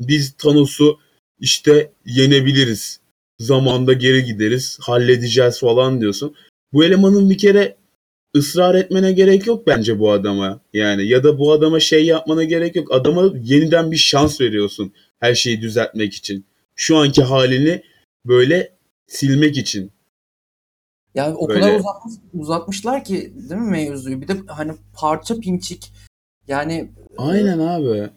[0.00, 0.98] biz Thanos'u
[1.40, 3.00] işte yenebiliriz.
[3.38, 6.34] Zamanda geri gideriz, halledeceğiz falan diyorsun.
[6.72, 7.76] Bu elemanın bir kere
[8.36, 10.60] ısrar etmene gerek yok bence bu adama.
[10.72, 12.94] Yani ya da bu adama şey yapmana gerek yok.
[12.94, 16.46] Adama yeniden bir şans veriyorsun her şeyi düzeltmek için.
[16.76, 17.82] Şu anki halini
[18.26, 18.72] böyle
[19.06, 19.92] silmek için.
[21.14, 21.60] Yani o Böyle...
[21.60, 24.20] kadar uzatmış, uzatmışlar ki değil mi mevzuyu?
[24.20, 25.92] Bir de hani parça pinçik
[26.48, 28.10] yani Aynen abi.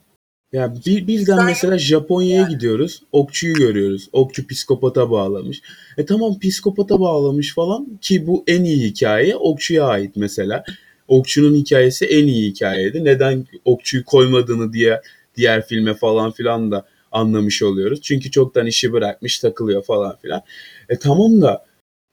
[0.51, 2.49] Ya bir, birden mesela Japonya'ya yani.
[2.49, 3.03] gidiyoruz.
[3.11, 4.09] Okçuyu görüyoruz.
[4.13, 5.61] Okçu psikopata bağlamış.
[5.97, 10.63] E tamam psikopata bağlamış falan ki bu en iyi hikaye okçuya ait mesela.
[11.07, 13.05] Okçunun hikayesi en iyi hikayeydi.
[13.05, 15.01] Neden okçuyu koymadığını diye
[15.35, 18.01] diğer filme falan filan da anlamış oluyoruz.
[18.01, 20.41] Çünkü çoktan işi bırakmış takılıyor falan filan.
[20.89, 21.65] E tamam da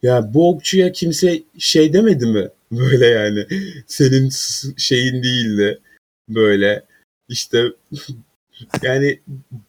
[0.02, 2.48] ya bu okçuya kimse şey demedi mi?
[2.72, 3.46] Böyle yani
[3.86, 4.30] senin
[4.76, 5.80] şeyin değildi.
[6.28, 6.84] Böyle
[7.28, 7.64] işte
[8.82, 9.20] yani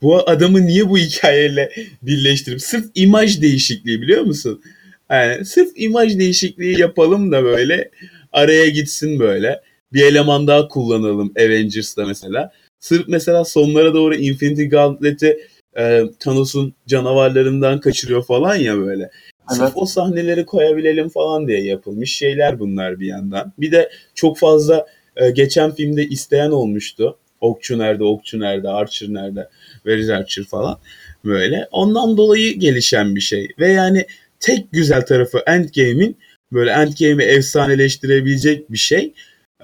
[0.02, 4.62] bu adamı niye bu hikayeyle birleştirip sırf imaj değişikliği biliyor musun?
[5.10, 7.92] Yani sırf imaj değişikliği yapalım da böyle
[8.32, 9.62] araya gitsin böyle.
[9.94, 12.52] Bir eleman daha kullanalım Avengers'da mesela.
[12.80, 15.40] Sırf mesela sonlara doğru Infinity Gauntlet'i
[15.78, 19.12] e, Thanos'un canavarlarından kaçırıyor falan ya böyle.
[19.50, 19.58] Evet.
[19.58, 23.54] Sırf o sahneleri koyabilelim falan diye yapılmış şeyler bunlar bir yandan.
[23.58, 27.18] Bir de çok fazla e, geçen filmde isteyen olmuştu.
[27.42, 30.80] Okçu nerede, okçu nerede, Archer nerede, Where Archer falan
[31.26, 31.68] böyle.
[31.72, 33.48] Ondan dolayı gelişen bir şey.
[33.60, 34.06] Ve yani
[34.40, 36.18] tek güzel tarafı Endgame'in
[36.52, 39.14] böyle Endgame'i efsaneleştirebilecek bir şey.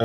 [0.00, 0.04] Ee,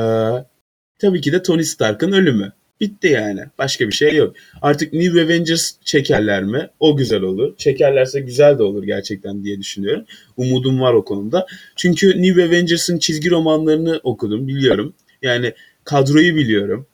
[0.98, 2.52] tabii ki de Tony Stark'ın ölümü.
[2.80, 3.40] Bitti yani.
[3.58, 4.36] Başka bir şey yok.
[4.62, 6.70] Artık New Avengers çekerler mi?
[6.80, 7.56] O güzel olur.
[7.56, 10.04] Çekerlerse güzel de olur gerçekten diye düşünüyorum.
[10.36, 11.46] Umudum var o konuda.
[11.76, 14.94] Çünkü New Avengers'ın çizgi romanlarını okudum, biliyorum.
[15.22, 15.52] Yani
[15.84, 16.86] kadroyu biliyorum.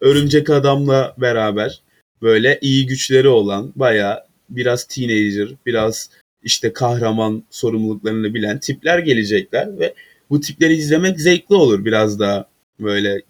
[0.00, 1.80] Örümcek Adam'la beraber
[2.22, 6.10] böyle iyi güçleri olan baya biraz teenager, biraz
[6.42, 9.94] işte kahraman sorumluluklarını bilen tipler gelecekler ve
[10.30, 12.48] bu tipleri izlemek zevkli olur biraz daha
[12.80, 13.22] böyle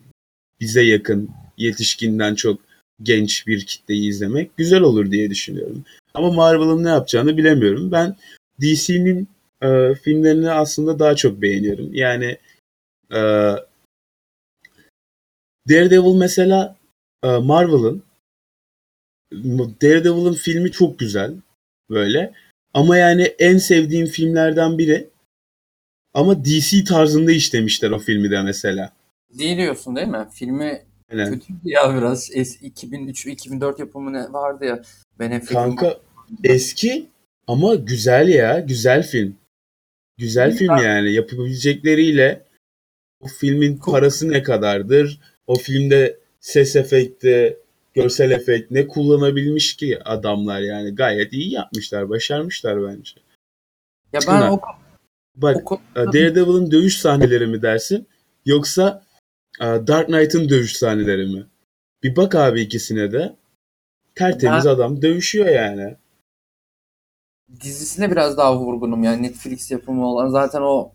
[0.61, 2.61] bize yakın yetişkinden çok
[3.03, 5.85] genç bir kitleyi izlemek güzel olur diye düşünüyorum.
[6.15, 7.93] Ama Marvel'ın ne yapacağını bilemiyorum.
[7.93, 8.17] Ben
[8.61, 9.29] DC'nin
[9.63, 11.95] e, filmlerini aslında daha çok beğeniyorum.
[11.95, 12.39] Yani
[13.11, 13.21] e,
[15.69, 16.77] Daredevil mesela
[17.25, 18.03] e, Marvel'ın
[19.83, 21.35] Daredevil'ın filmi çok güzel
[21.91, 22.33] böyle.
[22.75, 25.09] Ama yani en sevdiğim filmlerden biri.
[26.15, 28.93] Ama DC tarzında işlemişler o filmi de mesela.
[29.39, 30.29] Değil diyorsun değil mi?
[30.33, 31.33] Filmi Aynen.
[31.33, 32.31] kötüydü ya biraz.
[32.31, 34.83] 2003-2004 yapımı ne vardı ya.
[35.19, 36.01] Ben Kanka
[36.45, 37.07] eski
[37.47, 38.61] ama güzel ya.
[38.61, 39.37] Güzel film.
[40.19, 41.13] Güzel film yani.
[41.13, 42.45] Yapabilecekleriyle
[43.21, 45.21] o filmin parası ne kadardır?
[45.47, 47.57] O filmde ses efekti,
[47.95, 53.13] görsel efekt ne kullanabilmiş ki adamlar yani gayet iyi yapmışlar, başarmışlar bence.
[54.13, 54.61] Ya ben o
[55.37, 58.07] Bak o, Daredevil'ın dövüş sahneleri mi dersin
[58.47, 59.05] yoksa
[59.61, 61.47] Dark Knight'ın dövüş sahneleri mi?
[62.03, 63.37] Bir bak abi ikisine de.
[64.15, 65.97] Tertemiz ben, adam dövüşüyor yani.
[67.61, 70.93] Dizisine biraz daha vurgunum yani Netflix yapımı olan zaten o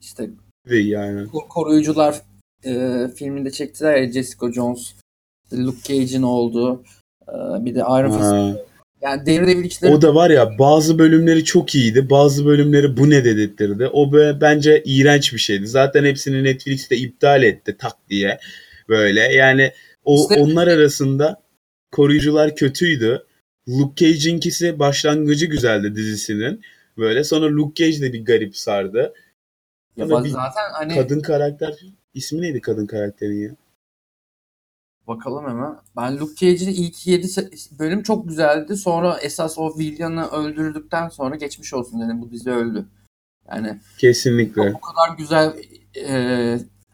[0.00, 0.30] işte
[0.66, 1.28] yani.
[1.30, 2.22] koruyucular
[2.64, 4.94] e, filminde çektiler ya Jessica Jones,
[5.52, 6.82] Luke Cage'in olduğu
[7.28, 8.71] e, bir de Iron Fist
[9.02, 12.10] Yani Daredevil işleri O da var ya bazı bölümleri çok iyiydi.
[12.10, 13.86] Bazı bölümleri bu ne dedirtirdi.
[13.86, 15.66] O böyle bence iğrenç bir şeydi.
[15.66, 18.38] Zaten hepsini Netflix'te iptal etti tak diye.
[18.88, 19.72] Böyle yani
[20.04, 21.42] o İşte- onlar arasında
[21.92, 23.22] koruyucular kötüydü.
[23.68, 26.62] Luke Cage'inkisi başlangıcı güzeldi dizisinin.
[26.98, 29.14] Böyle sonra Luke Cage de bir garip sardı.
[29.96, 31.74] ya bir zaten hani Kadın karakter
[32.14, 33.56] ismi neydi kadın karakterin ya?
[35.08, 35.78] Bakalım hemen.
[35.96, 37.28] Ben Luke Cage'in ilk 7
[37.78, 38.76] bölüm çok güzeldi.
[38.76, 42.86] Sonra esas o Villain'ı öldürdükten sonra geçmiş olsun dedim bu dizi öldü.
[43.48, 44.60] Yani Kesinlikle.
[44.74, 45.56] o kadar güzel
[45.94, 46.12] e,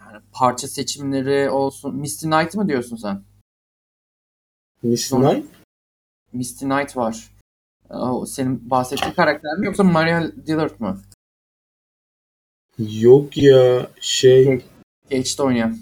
[0.00, 1.96] yani parça seçimleri olsun.
[1.96, 3.22] Misty Knight mı diyorsun sen?
[4.82, 5.46] Miss Sonra- Knight?
[6.32, 7.30] Misty Knight var.
[7.90, 11.00] O senin bahsettiğin karakter mi yoksa Maria Dillard mı?
[12.78, 14.64] Yok ya şey
[15.10, 15.78] Cage'de oynayan.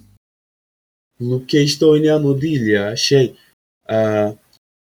[1.20, 2.96] Luke Cage'de oynayan o değil ya.
[2.96, 3.34] Şey
[3.90, 3.96] e,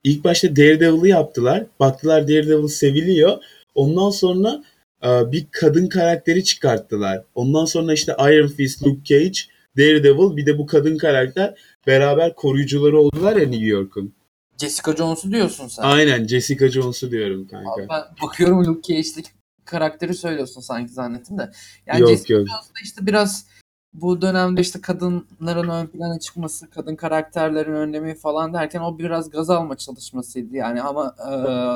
[0.04, 1.66] ilk başta Daredevil'ı yaptılar.
[1.80, 3.38] Baktılar Daredevil seviliyor.
[3.74, 4.64] Ondan sonra
[5.04, 7.22] e, bir kadın karakteri çıkarttılar.
[7.34, 9.38] Ondan sonra işte Iron Fist, Luke Cage,
[9.76, 11.54] Daredevil bir de bu kadın karakter
[11.86, 14.14] beraber koruyucuları oldular ya New York'un.
[14.60, 15.82] Jessica Jones'u diyorsun sen.
[15.82, 17.70] Aynen Jessica Jones'u diyorum kanka.
[17.70, 19.30] Abi ben bakıyorum Luke Cage'deki
[19.64, 21.50] karakteri söylüyorsun sanki zannettim de.
[21.86, 22.48] Yani yok Jessica yok.
[22.48, 23.46] Jones da işte biraz
[23.92, 29.50] bu dönemde işte kadınların ön plana çıkması, kadın karakterlerin önlemi falan derken o biraz gaz
[29.50, 31.32] alma çalışmasıydı yani ama e,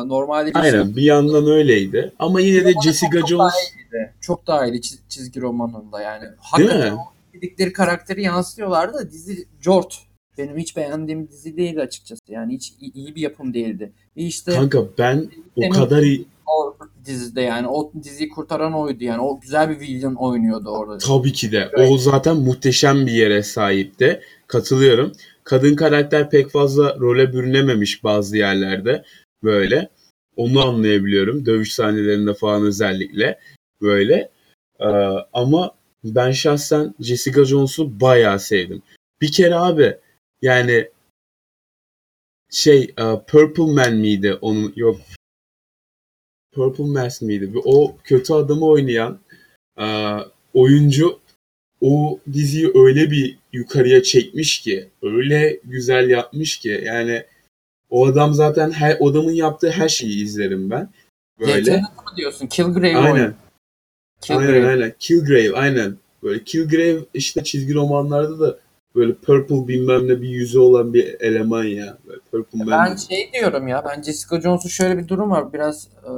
[0.08, 2.12] normalde Aynen bir yandan öyleydi.
[2.18, 4.12] Ama yine de Jessica çok Jones iyiydi.
[4.20, 6.22] Çok daha çiz- çizgi romanında yani.
[6.22, 6.98] değil Hakikaten
[7.34, 9.98] dedikleri karakteri yansıtıyorlardı da dizi Jort.
[10.38, 12.20] Benim hiç beğendiğim dizi değildi açıkçası.
[12.28, 13.92] Yani hiç iyi bir yapım değildi.
[14.16, 19.22] İşte Kanka ben o kadar iyi o dizide yani o diziyi kurtaran oydu yani.
[19.22, 20.98] O güzel bir villain oynuyordu orada.
[20.98, 21.70] Tabii ki de.
[21.88, 24.20] O zaten muhteşem bir yere sahipti.
[24.46, 25.12] Katılıyorum.
[25.44, 29.04] Kadın karakter pek fazla role bürünememiş bazı yerlerde.
[29.42, 29.88] Böyle.
[30.36, 31.46] Onu anlayabiliyorum.
[31.46, 33.38] Dövüş sahnelerinde falan özellikle.
[33.82, 34.30] Böyle.
[34.80, 34.86] Ee,
[35.32, 35.70] ama
[36.04, 38.82] ben şahsen Jessica Jones'u bayağı sevdim.
[39.20, 39.96] Bir kere abi
[40.42, 40.88] yani
[42.50, 45.00] şey e, Purple Man miydi onun yok
[46.54, 47.52] Purple Mask miydi?
[47.64, 49.18] O kötü adamı oynayan
[49.78, 49.86] e,
[50.54, 51.18] oyuncu
[51.80, 57.22] o diziyi öyle bir yukarıya çekmiş ki, öyle güzel yapmış ki yani
[57.90, 60.88] o adam zaten her o adamın yaptığı her şeyi izlerim ben.
[61.40, 61.52] Böyle.
[61.52, 62.46] Lieutenant mı diyorsun?
[62.46, 63.10] Kilgrave Aynen.
[63.12, 63.34] oynuyor.
[64.20, 64.46] Kilgrave.
[64.46, 64.94] Aynen aynen.
[64.98, 65.96] Killgrave aynen.
[66.22, 68.58] Böyle Killgrave işte çizgi romanlarda da
[68.94, 71.98] böyle purple bilmem ne bir yüzü olan bir eleman ya.
[72.06, 72.96] Böyle purple Ben man.
[72.96, 76.10] şey diyorum ya ben Jessica Jones'un şöyle bir durum var biraz e,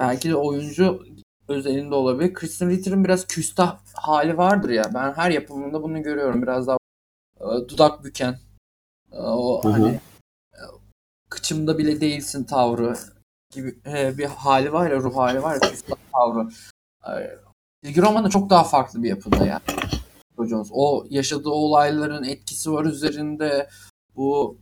[0.00, 1.04] belki de oyuncu
[1.48, 2.34] özelinde olabilir.
[2.34, 4.84] Kristen Ritter'ın biraz küstah hali vardır ya.
[4.94, 6.42] Ben her yapımında bunu görüyorum.
[6.42, 6.76] Biraz daha
[7.40, 8.38] e, dudak büken
[9.12, 9.72] e, o Hı hı.
[9.72, 9.88] hani
[10.52, 10.62] e,
[11.30, 12.94] kıçımda bile değilsin tavrı
[13.50, 16.48] gibi e, bir hali var ya ruh hali var ya küstah tavrı.
[17.06, 17.12] E,
[17.84, 19.60] Çizgi romanı çok daha farklı bir yapıda yani.
[20.42, 20.68] Jessica Jones.
[20.72, 23.68] O yaşadığı olayların etkisi var üzerinde.
[24.16, 24.58] Bu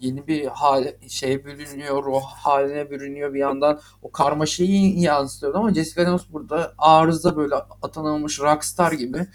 [0.00, 3.80] yeni bir hal şey bürünüyor, ruh haline bürünüyor bir yandan.
[4.02, 9.26] O karmaşayı yansıtıyor ama Jessica Jones burada arıza böyle atanılmış rockstar gibi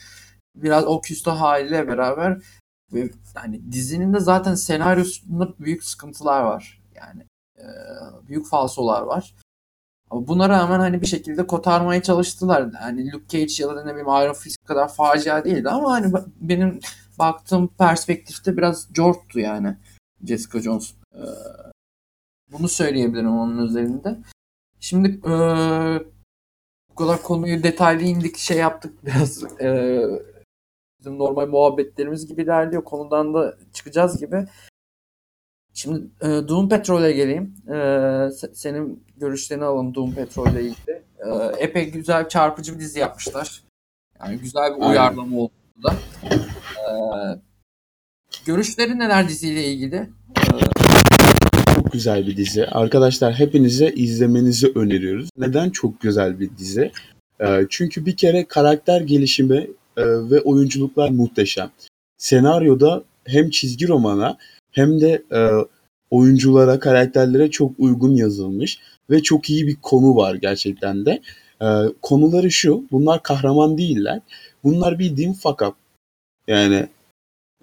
[0.55, 2.41] biraz o küstah haliyle beraber
[2.93, 6.81] ve hani dizinin de zaten senaryosunda büyük sıkıntılar var.
[6.95, 7.23] Yani
[8.27, 9.35] büyük falsolar var.
[10.09, 12.71] Ama buna rağmen hani bir şekilde kotarmaya çalıştılar.
[12.71, 16.79] Hani Luke Cage ya da ne bileyim Iron Fist kadar facia değildi ama hani benim
[17.19, 19.75] baktığım perspektifte biraz jorttu yani
[20.23, 20.93] Jessica Jones.
[21.15, 21.19] Ee,
[22.51, 24.17] bunu söyleyebilirim onun üzerinde.
[24.79, 25.99] Şimdi ee,
[26.89, 30.01] bu kadar konuyu detaylı indik şey yaptık biraz ee,
[30.99, 32.83] bizim normal muhabbetlerimiz gibi ilerliyor.
[32.83, 34.47] Konudan da çıkacağız gibi.
[35.77, 37.53] Şimdi e, Doom Petrol'e geleyim.
[37.67, 41.01] E, se- senin görüşlerini alalım Doom Petrol'le ilgili.
[41.19, 43.61] E, epey güzel çarpıcı bir dizi yapmışlar.
[44.19, 44.89] Yani güzel bir Aynen.
[44.91, 45.51] uyarlama oldu
[45.83, 45.93] da.
[46.73, 46.91] E,
[48.45, 49.95] görüşleri neler diziyle ilgili?
[49.95, 50.43] E,
[51.75, 52.65] Çok güzel bir dizi.
[52.67, 55.29] Arkadaşlar hepinize izlemenizi öneriyoruz.
[55.37, 56.91] Neden çok güzel bir dizi?
[57.41, 61.69] Ee, çünkü bir kere karakter gelişimi e, ve oyunculuklar muhteşem.
[62.17, 64.37] Senaryoda hem çizgi romana
[64.77, 65.39] hem de e,
[66.11, 71.21] oyunculara, karakterlere çok uygun yazılmış ve çok iyi bir konu var gerçekten de.
[71.61, 71.65] Ee,
[72.01, 74.21] konuları şu, bunlar kahraman değiller.
[74.63, 75.75] Bunlar bildiğin fuck up.
[76.47, 76.87] Yani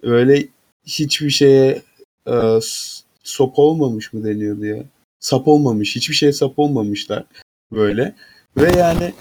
[0.03, 0.49] öyle
[0.87, 1.83] hiçbir şeye
[2.29, 2.35] e,
[3.23, 4.85] sop olmamış mı deniyordu ya?
[5.21, 5.97] Sap olmamış.
[5.97, 7.25] Hiçbir şeye sap olmamışlar.
[7.73, 8.15] Böyle.
[8.57, 9.13] Ve yani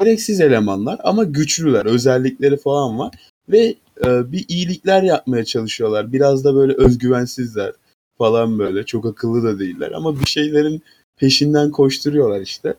[0.00, 1.86] gereksiz elemanlar ama güçlüler.
[1.86, 3.14] Özellikleri falan var.
[3.48, 6.12] Ve e, bir iyilikler yapmaya çalışıyorlar.
[6.12, 7.72] Biraz da böyle özgüvensizler.
[8.18, 8.86] falan böyle.
[8.86, 10.82] Çok akıllı da değiller ama bir şeylerin
[11.16, 12.74] peşinden koşturuyorlar işte.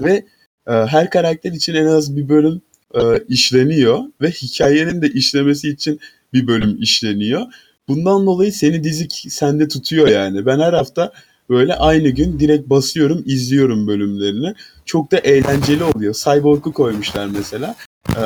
[0.00, 0.24] Ve
[0.66, 2.62] e, her karakter için en az bir bölüm
[2.94, 6.00] e, işleniyor ve hikayenin de işlemesi için
[6.32, 7.42] bir bölüm işleniyor.
[7.88, 10.46] Bundan dolayı seni dizi sende tutuyor yani.
[10.46, 11.12] Ben her hafta
[11.50, 14.54] böyle aynı gün direkt basıyorum, izliyorum bölümlerini.
[14.84, 16.14] Çok da eğlenceli oluyor.
[16.14, 17.76] Cyborg'u koymuşlar mesela.
[18.16, 18.20] Ee,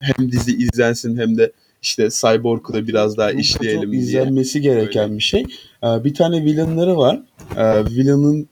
[0.00, 4.02] hem dizi izlensin hem de işte Cyborg'u da biraz daha işleyelim diye.
[4.02, 5.16] izlenmesi gereken Öyle.
[5.16, 5.44] bir şey.
[5.84, 7.22] Ee, bir tane villainları var.
[7.56, 8.48] Ee, villain'ın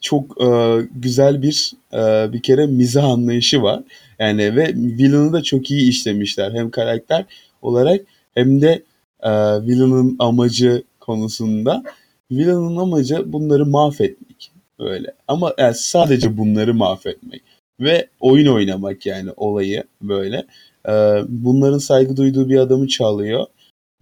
[0.00, 3.82] çok e, güzel bir e, bir kere mizah anlayışı var.
[4.18, 6.52] Yani ve villain'ı da çok iyi işlemişler.
[6.52, 7.24] Hem karakter
[7.62, 8.00] olarak
[8.34, 8.82] hem de
[9.20, 9.30] e,
[9.66, 11.82] villain'ın amacı konusunda.
[12.30, 15.14] Villain'ın amacı bunları mahvetmek öyle.
[15.28, 17.42] Ama yani sadece bunları mahvetmek
[17.80, 20.46] ve oyun oynamak yani olayı böyle.
[20.88, 20.92] E,
[21.28, 23.46] bunların saygı duyduğu bir adamı çalıyor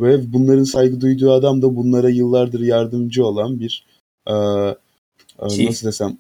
[0.01, 3.87] ve bunların saygı duyduğu adam da bunlara yıllardır yardımcı olan bir
[4.27, 6.19] e, e, nasıl desem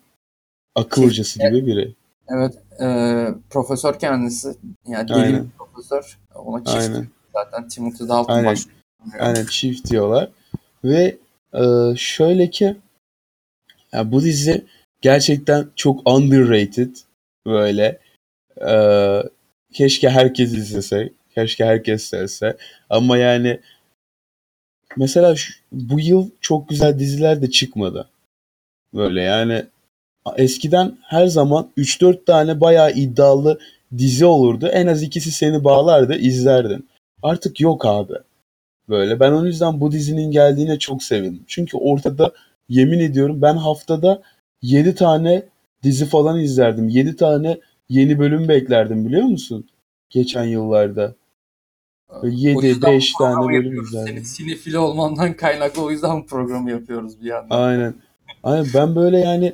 [0.74, 1.10] akıl Chief.
[1.10, 1.94] hocası gibi biri.
[2.28, 2.86] Evet, e,
[3.50, 4.56] profesör kendisi.
[4.86, 5.44] Yani deli Aynen.
[5.44, 6.18] bir profesör.
[6.34, 7.06] Ona çift Aynen.
[7.32, 8.56] zaten Timothy Dalton Aynen.
[9.18, 10.30] Aynen çift diyorlar.
[10.84, 11.16] Ve
[11.54, 11.62] e,
[11.96, 12.76] şöyle ki
[13.92, 14.64] ya bu dizi
[15.00, 16.96] gerçekten çok underrated
[17.46, 17.98] böyle.
[18.56, 18.72] E,
[19.72, 21.12] keşke herkes izlese.
[21.34, 22.56] Keşke herkes sevse.
[22.90, 23.60] Ama yani
[24.96, 28.08] mesela şu, bu yıl çok güzel diziler de çıkmadı.
[28.94, 29.64] Böyle yani
[30.36, 33.58] eskiden her zaman 3-4 tane bayağı iddialı
[33.98, 34.66] dizi olurdu.
[34.66, 36.88] En az ikisi seni bağlardı, izlerdin.
[37.22, 38.14] Artık yok abi.
[38.88, 39.20] Böyle.
[39.20, 41.44] Ben o yüzden bu dizinin geldiğine çok sevindim.
[41.46, 42.32] Çünkü ortada
[42.68, 44.22] yemin ediyorum ben haftada
[44.62, 45.42] 7 tane
[45.82, 46.88] dizi falan izlerdim.
[46.88, 49.68] 7 tane yeni bölüm beklerdim biliyor musun?
[50.10, 51.14] Geçen yıllarda.
[52.10, 54.24] 7-5 tane bölüm izlerdim.
[54.24, 57.62] Senin olmandan kaynaklı o yüzden programı yapıyoruz bir yandan.
[57.62, 57.94] Aynen.
[58.42, 59.52] Aynen ben böyle yani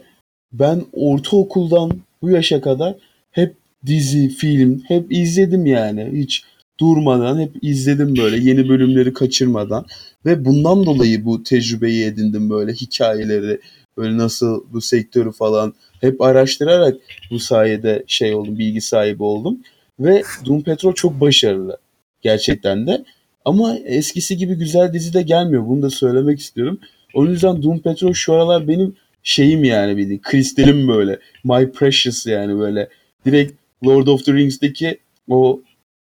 [0.52, 2.94] ben ortaokuldan bu yaşa kadar
[3.30, 6.10] hep dizi, film hep izledim yani.
[6.12, 6.44] Hiç
[6.80, 9.86] durmadan hep izledim böyle yeni bölümleri kaçırmadan
[10.26, 13.60] ve bundan dolayı bu tecrübeyi edindim böyle hikayeleri
[13.96, 16.96] böyle nasıl bu sektörü falan hep araştırarak
[17.30, 19.58] bu sayede şey oldum bilgi sahibi oldum
[20.00, 21.78] ve Doom Patrol çok başarılı
[22.22, 23.04] gerçekten de
[23.44, 26.80] ama eskisi gibi güzel dizi de gelmiyor bunu da söylemek istiyorum.
[27.14, 32.58] O yüzden Doom Patrol şu aralar benim şeyim yani bildiğin kristalim böyle my precious yani
[32.58, 32.88] böyle
[33.24, 33.52] direkt
[33.86, 35.60] Lord of the Rings'teki o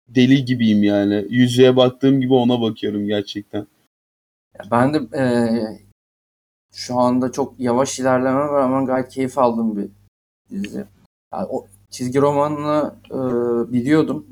[0.09, 1.26] deli gibiyim yani.
[1.28, 3.66] Yüzüğe baktığım gibi ona bakıyorum gerçekten.
[4.70, 5.24] Ben de e,
[6.74, 9.90] şu anda çok yavaş ilerleme var ama gayet keyif aldığım bir
[10.50, 10.84] dizi.
[11.32, 13.18] Yani o çizgi romanını e,
[13.72, 14.26] biliyordum.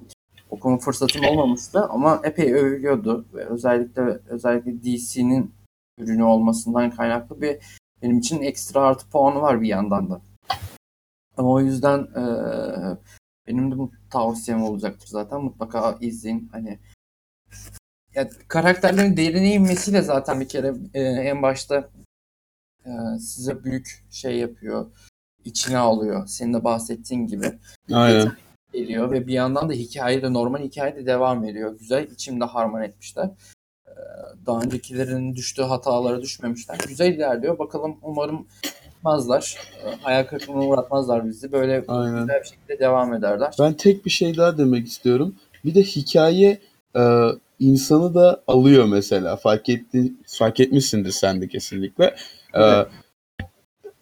[0.50, 5.54] Okuma fırsatım olmamıştı ama epey övülüyordu ve özellikle özellikle DC'nin
[5.98, 7.58] ürünü olmasından kaynaklı bir
[8.02, 10.20] benim için ekstra artı puanı var bir yandan da.
[11.36, 12.22] Ama o yüzden e,
[13.46, 15.40] benim de bu tavsiyem olacaktır zaten.
[15.40, 16.48] Mutlaka izleyin.
[16.52, 16.78] Hani
[18.14, 21.88] ya, karakterlerin derine inmesiyle zaten bir kere e, en başta
[22.86, 24.86] e, size büyük şey yapıyor.
[25.44, 26.26] içine alıyor.
[26.26, 27.52] Senin de bahsettiğin gibi.
[27.92, 28.32] Aynen.
[28.72, 31.78] Geliyor ve bir yandan da hikaye de normal hikaye de devam ediyor.
[31.78, 32.10] Güzel.
[32.10, 33.30] içimde harman etmişler.
[33.86, 33.94] E,
[34.46, 36.78] daha öncekilerin düştüğü hatalara düşmemişler.
[36.88, 37.58] Güzel ilerliyor.
[37.58, 38.46] Bakalım umarım
[39.04, 39.56] yapmazlar.
[39.84, 41.52] E, hayal kırıklığına uğratmazlar bizi.
[41.52, 42.20] Böyle Aynen.
[42.20, 43.54] güzel bir şekilde devam ederler.
[43.60, 45.34] Ben tek bir şey daha demek istiyorum.
[45.64, 46.60] Bir de hikaye
[46.96, 47.02] e,
[47.58, 49.36] insanı da alıyor mesela.
[49.36, 52.14] Fark etti, fark etmişsindir sen de kesinlikle.
[52.54, 52.86] E, evet.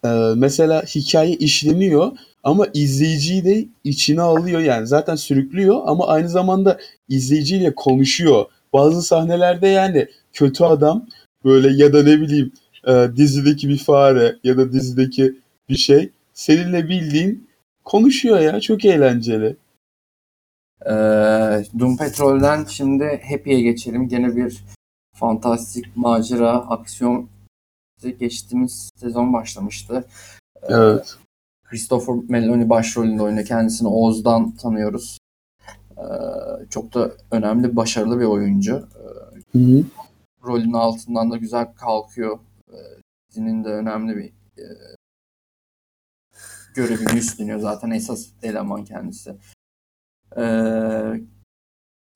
[0.05, 6.29] E, e, mesela hikaye işleniyor ama izleyiciyi de içine alıyor yani zaten sürüklüyor ama aynı
[6.29, 8.45] zamanda izleyiciyle konuşuyor.
[8.73, 11.07] Bazı sahnelerde yani kötü adam
[11.45, 12.53] böyle ya da ne bileyim
[12.87, 15.35] e, dizideki bir fare ya da dizideki
[15.69, 17.49] bir şey seninle bildiğin
[17.85, 19.57] konuşuyor ya çok eğlenceli.
[20.87, 20.91] Ee,
[21.79, 24.09] Doom Petrol'den şimdi Happy'ye geçelim.
[24.09, 24.65] Gene bir
[25.15, 27.29] fantastik macera, aksiyon
[28.09, 30.05] geçtiğimiz sezon başlamıştı.
[30.63, 31.17] Ee, evet.
[31.65, 33.47] Christopher Meloni başrolünde oynuyor.
[33.47, 35.19] Kendisini Oğuz'dan tanıyoruz.
[35.99, 36.03] Ee,
[36.71, 38.89] çok da önemli, başarılı bir oyuncu.
[39.55, 39.85] Ee, hı hı.
[40.45, 42.39] Rolün altından da güzel kalkıyor
[43.31, 44.33] dizinin de önemli bir
[44.63, 44.67] e,
[46.75, 49.37] görevini üstleniyor zaten esas eleman kendisi.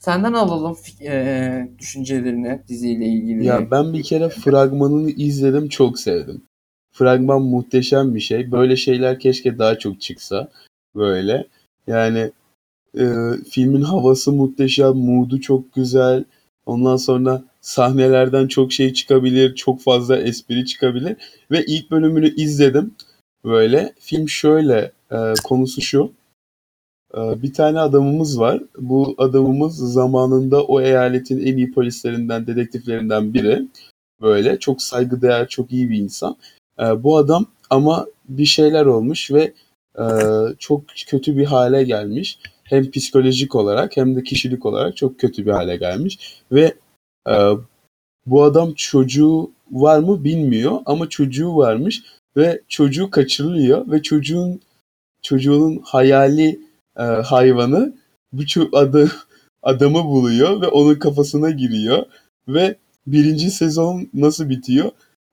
[0.05, 3.44] Senden alalım e, düşüncelerini diziyle ilgili.
[3.44, 6.42] Ya ben bir kere fragmanını izledim çok sevdim.
[6.92, 8.52] Fragman muhteşem bir şey.
[8.52, 10.48] Böyle şeyler keşke daha çok çıksa.
[10.96, 11.46] Böyle.
[11.86, 12.30] Yani
[12.98, 13.05] e,
[13.50, 16.24] filmin havası muhteşem, mood'u çok güzel.
[16.66, 21.16] Ondan sonra sahnelerden çok şey çıkabilir, çok fazla espri çıkabilir.
[21.50, 22.94] Ve ilk bölümünü izledim.
[23.44, 26.12] Böyle film şöyle, e, konusu şu.
[27.16, 28.62] E, bir tane adamımız var.
[28.78, 33.68] Bu adamımız zamanında o eyaletin en iyi polislerinden, dedektiflerinden biri.
[34.22, 36.36] Böyle çok saygıdeğer, çok iyi bir insan.
[36.80, 39.52] E, bu adam ama bir şeyler olmuş ve
[39.98, 40.04] e,
[40.58, 42.38] çok kötü bir hale gelmiş.
[42.64, 46.42] Hem psikolojik olarak hem de kişilik olarak çok kötü bir hale gelmiş.
[46.52, 46.74] Ve
[47.28, 47.34] e,
[48.26, 52.02] bu adam çocuğu var mı bilmiyor ama çocuğu varmış
[52.36, 54.60] ve çocuğu kaçırılıyor ve çocuğun
[55.22, 56.60] çocuğun hayali
[56.99, 57.95] e, hayvanı
[58.32, 59.11] bu ço- adı,
[59.62, 62.07] adamı buluyor ve onun kafasına giriyor
[62.49, 62.76] ve
[63.07, 64.90] birinci sezon nasıl bitiyor?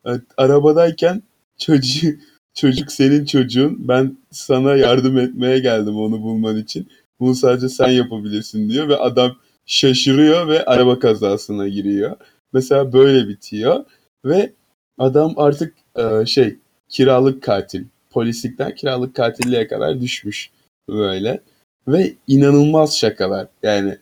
[0.08, 1.22] E, arabadayken
[1.60, 2.08] çocuğu
[2.54, 6.88] çocuk senin çocuğun ben sana yardım etmeye geldim onu bulman için.
[7.20, 9.36] Bunu sadece sen yapabilirsin diyor ve adam
[9.66, 12.16] şaşırıyor ve araba kazasına giriyor.
[12.54, 13.86] Mesela böyle bitiyor
[14.26, 14.54] ve
[14.98, 16.58] adam artık e, şey
[16.90, 17.86] kiralık katil.
[18.10, 20.52] Polislikten kiralık katilliğe kadar düşmüş
[20.90, 21.42] böyle.
[21.88, 23.48] Ve inanılmaz şakalar.
[23.64, 23.98] Yani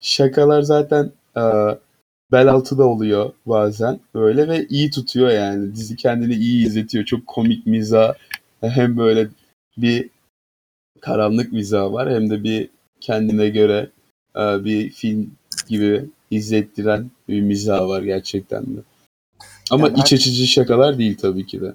[0.00, 1.42] şakalar zaten e,
[2.32, 5.74] bel altı da oluyor bazen böyle ve iyi tutuyor yani.
[5.74, 7.04] Dizi kendini iyi izletiyor.
[7.04, 8.16] Çok komik miza
[8.60, 9.28] hem böyle
[9.76, 10.10] bir
[11.00, 12.68] karanlık miza var hem de bir
[13.00, 13.90] kendine göre
[14.36, 15.30] e, bir film
[15.68, 18.80] gibi izlettiren bir mizah var gerçekten de.
[19.70, 21.74] Ama Yani iç açıcı şakalar değil tabii ki de.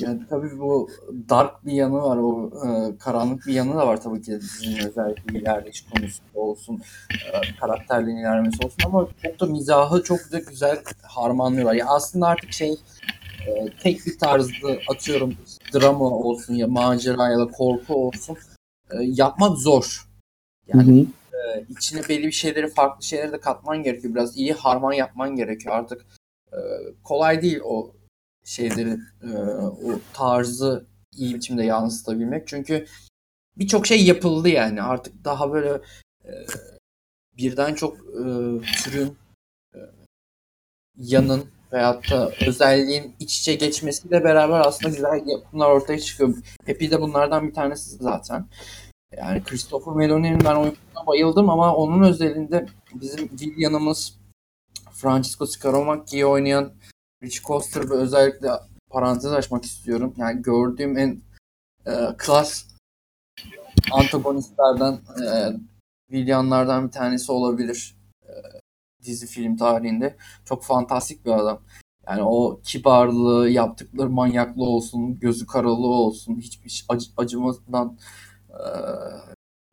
[0.00, 0.88] Yani tabii bu
[1.28, 5.38] dark bir yanı var, o e, karanlık bir yanı da var tabii ki dizinin özellikle
[5.38, 6.82] ilerleyiş konusu olsun,
[7.12, 11.74] e, karakterlerin ilerlemesi olsun ama çok da mizahı çok da güzel harmanlıyorlar.
[11.74, 12.76] Ya aslında artık şey
[13.46, 15.34] e, tek bir tarzda atıyorum
[15.74, 18.36] drama olsun ya macera ya da korku olsun
[18.90, 20.08] e, yapmak zor.
[20.66, 21.06] Yani Hı hı.
[21.36, 24.14] e, içine belli bir şeyleri farklı şeyleri de katman gerekiyor.
[24.14, 25.74] Biraz iyi harman yapman gerekiyor.
[25.74, 26.06] Artık
[26.52, 26.58] e,
[27.04, 27.92] kolay değil o
[28.44, 30.86] şeyleri e, o tarzı
[31.16, 32.48] iyi biçimde yansıtabilmek.
[32.48, 32.86] Çünkü
[33.56, 34.82] birçok şey yapıldı yani.
[34.82, 35.80] Artık daha böyle
[36.24, 36.30] e,
[37.36, 38.24] birden çok e,
[38.82, 39.16] türün
[39.74, 39.78] e,
[40.96, 46.34] yanın veyahut da özelliğin iç içe geçmesiyle beraber aslında güzel yapımlar ortaya çıkıyor.
[46.66, 48.46] Happy de bunlardan bir tanesi zaten.
[49.16, 54.18] Yani Christopher Meloni'nin ben oyununa bayıldım ama onun özelinde bizim Villian'ımız
[54.92, 56.72] Francisco Scaramanchi'yi oynayan
[57.22, 58.48] Rich Coster ve özellikle
[58.90, 60.14] parantez açmak istiyorum.
[60.16, 61.22] Yani gördüğüm en
[61.86, 62.64] e, klas
[63.92, 65.56] antagonistlerden e,
[66.10, 68.32] Villian'lardan bir tanesi olabilir e,
[69.02, 70.16] dizi film tarihinde.
[70.44, 71.62] Çok fantastik bir adam.
[72.06, 77.98] Yani o kibarlığı, yaptıkları manyaklığı olsun, gözü karalığı olsun, hiçbir acı, acımadan
[78.50, 78.62] e,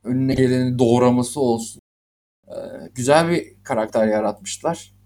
[0.04, 1.80] önüne geleni doğraması olsun.
[2.48, 2.54] E,
[2.94, 4.99] güzel bir karakter yaratmışlar.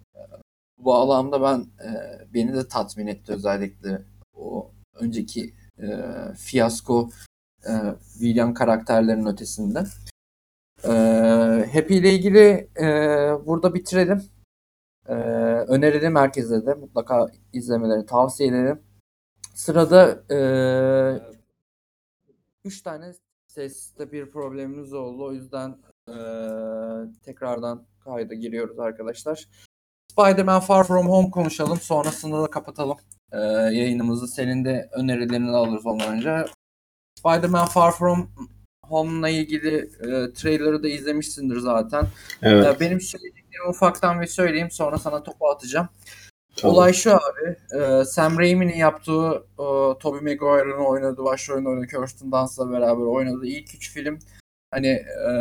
[0.84, 1.90] Bu alanda ben e,
[2.34, 4.02] beni de tatmin etti özellikle
[4.34, 5.86] o önceki e,
[6.36, 7.10] fiyasko
[7.66, 7.72] e,
[8.12, 9.84] William karakterlerinin ötesinde.
[10.84, 10.90] E,
[11.72, 12.86] Happy ile ilgili e,
[13.46, 14.22] burada bitirelim.
[15.08, 15.14] E,
[15.68, 18.82] önerelim herkese de mutlaka izlemelerini tavsiye ederim.
[19.54, 20.38] Sırada e,
[22.64, 23.12] üç tane
[23.46, 25.24] seste bir problemimiz oldu.
[25.24, 25.78] O yüzden
[26.08, 26.16] e,
[27.24, 29.48] tekrardan kayda giriyoruz arkadaşlar.
[30.18, 31.80] Spider-Man Far From Home konuşalım.
[31.80, 32.96] Sonrasında da kapatalım
[33.32, 34.28] e, yayınımızı.
[34.28, 36.46] Senin de önerilerini alırız ondan önce.
[37.18, 38.30] Spider-Man Far From
[38.84, 42.06] Home'la ilgili e, trailer'ı da izlemişsindir zaten.
[42.42, 42.76] Evet.
[42.76, 45.88] E, benim söylediklerimi ufaktan bir söyleyeyim sonra sana topu atacağım.
[46.56, 46.76] Tamam.
[46.76, 47.56] Olay şu abi.
[47.80, 49.66] e, Sam Raimi'nin yaptığı e,
[50.00, 54.18] Tobey Maguire'ın oynadığı başrolünü oynadığı Kirsten Dunst'la beraber oynadığı ilk üç film
[54.74, 55.32] hani e,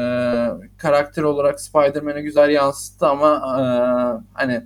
[0.77, 3.63] karakter olarak Spider-Man'i güzel yansıttı ama e,
[4.33, 4.63] hani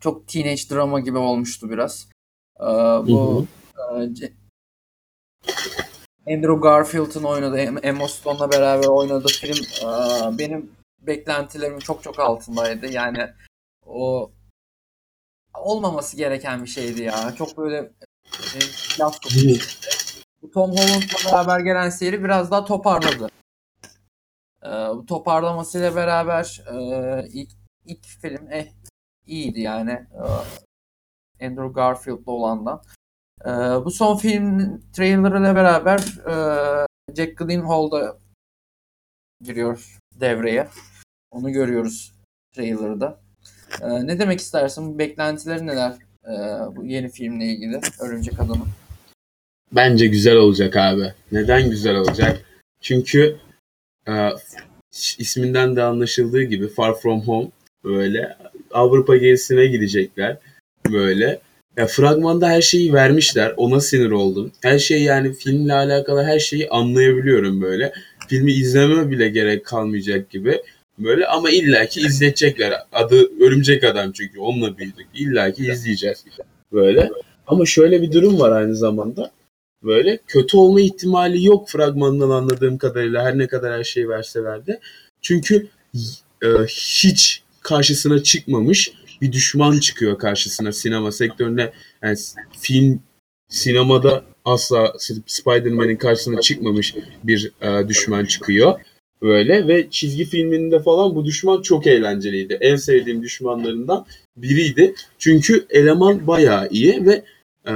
[0.00, 2.08] çok teenage drama gibi olmuştu biraz.
[2.60, 2.64] E,
[3.08, 3.46] bu
[3.78, 3.92] e,
[6.34, 9.88] Andrew Garfield'ın oynadığı, Em- Emma Stone'la beraber oynadığı film e,
[10.38, 12.86] benim beklentilerimin çok çok altındaydı.
[12.86, 13.30] Yani
[13.86, 14.30] o
[15.54, 17.34] olmaması gereken bir şeydi ya.
[17.38, 18.58] Çok böyle e,
[19.00, 19.18] laf.
[20.42, 23.28] Bu Tom Holland'la beraber gelen seri biraz daha toparladı.
[24.64, 27.50] Ee, bu toparlamasıyla beraber e, ilk,
[27.84, 28.66] ilk film eh,
[29.26, 29.90] iyiydi yani.
[29.90, 32.82] Ee, Andrew Garfield'la olandan.
[33.44, 33.50] Ee,
[33.84, 36.34] bu son film trailerıyla beraber e,
[37.14, 38.18] Jack Gyllenhaal da
[39.40, 40.68] giriyor devreye.
[41.30, 42.14] Onu görüyoruz
[42.52, 43.20] trailer'da.
[43.82, 44.98] Ee, ne demek istersin?
[44.98, 45.96] Beklentileri neler?
[46.24, 48.68] Ee, bu yeni filmle ilgili Örümcek Adam'ın.
[49.72, 51.12] Bence güzel olacak abi.
[51.32, 52.40] Neden güzel olacak?
[52.80, 53.36] Çünkü
[54.08, 54.12] e,
[55.18, 57.48] isminden de anlaşıldığı gibi Far From Home
[57.84, 58.36] böyle
[58.70, 60.36] Avrupa gezisine gidecekler
[60.92, 61.40] böyle.
[61.76, 63.54] Ya fragmanda her şeyi vermişler.
[63.56, 64.52] Ona sinir oldum.
[64.62, 67.92] Her şey yani filmle alakalı her şeyi anlayabiliyorum böyle.
[68.28, 70.62] Filmi izleme bile gerek kalmayacak gibi.
[70.98, 72.74] Böyle ama illaki izletecekler.
[72.92, 75.06] Adı Örümcek Adam çünkü onunla büyüdük.
[75.14, 76.24] İllaki izleyeceğiz
[76.72, 77.10] böyle.
[77.46, 79.30] Ama şöyle bir durum var aynı zamanda.
[79.82, 84.80] Böyle kötü olma ihtimali yok fragmandan anladığım kadarıyla her ne kadar her şey verseler de.
[85.22, 85.68] Çünkü
[86.42, 91.72] e, hiç karşısına çıkmamış bir düşman çıkıyor karşısına sinema sektörüne.
[92.02, 92.16] Yani
[92.60, 93.02] film
[93.48, 94.92] sinemada asla
[95.26, 98.80] Spider-Man'in karşısına çıkmamış bir e, düşman çıkıyor.
[99.22, 102.58] Böyle ve çizgi filminde falan bu düşman çok eğlenceliydi.
[102.60, 104.06] En sevdiğim düşmanlarından
[104.36, 104.94] biriydi.
[105.18, 107.24] Çünkü eleman bayağı iyi ve
[107.68, 107.72] e,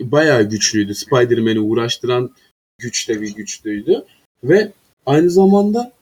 [0.00, 0.94] bayağı güçlüydü.
[0.94, 2.30] Spider-Man'i uğraştıran
[2.78, 4.04] güçte bir güçlüydü.
[4.44, 4.72] Ve
[5.06, 5.92] aynı zamanda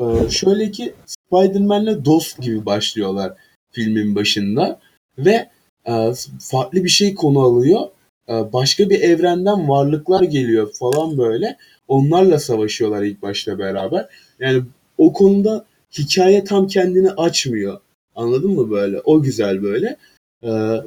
[0.00, 3.32] e, şöyle ki Spider-Man'le dost gibi başlıyorlar
[3.72, 4.80] filmin başında.
[5.18, 5.50] Ve
[5.86, 7.80] e, farklı bir şey konu alıyor.
[8.28, 11.56] E, başka bir evrenden varlıklar geliyor falan böyle.
[11.88, 14.08] Onlarla savaşıyorlar ilk başta beraber.
[14.38, 14.62] Yani
[14.98, 15.64] o konuda
[15.98, 17.80] hikaye tam kendini açmıyor.
[18.14, 19.00] Anladın mı böyle?
[19.00, 19.96] O güzel böyle.
[20.42, 20.80] Ee,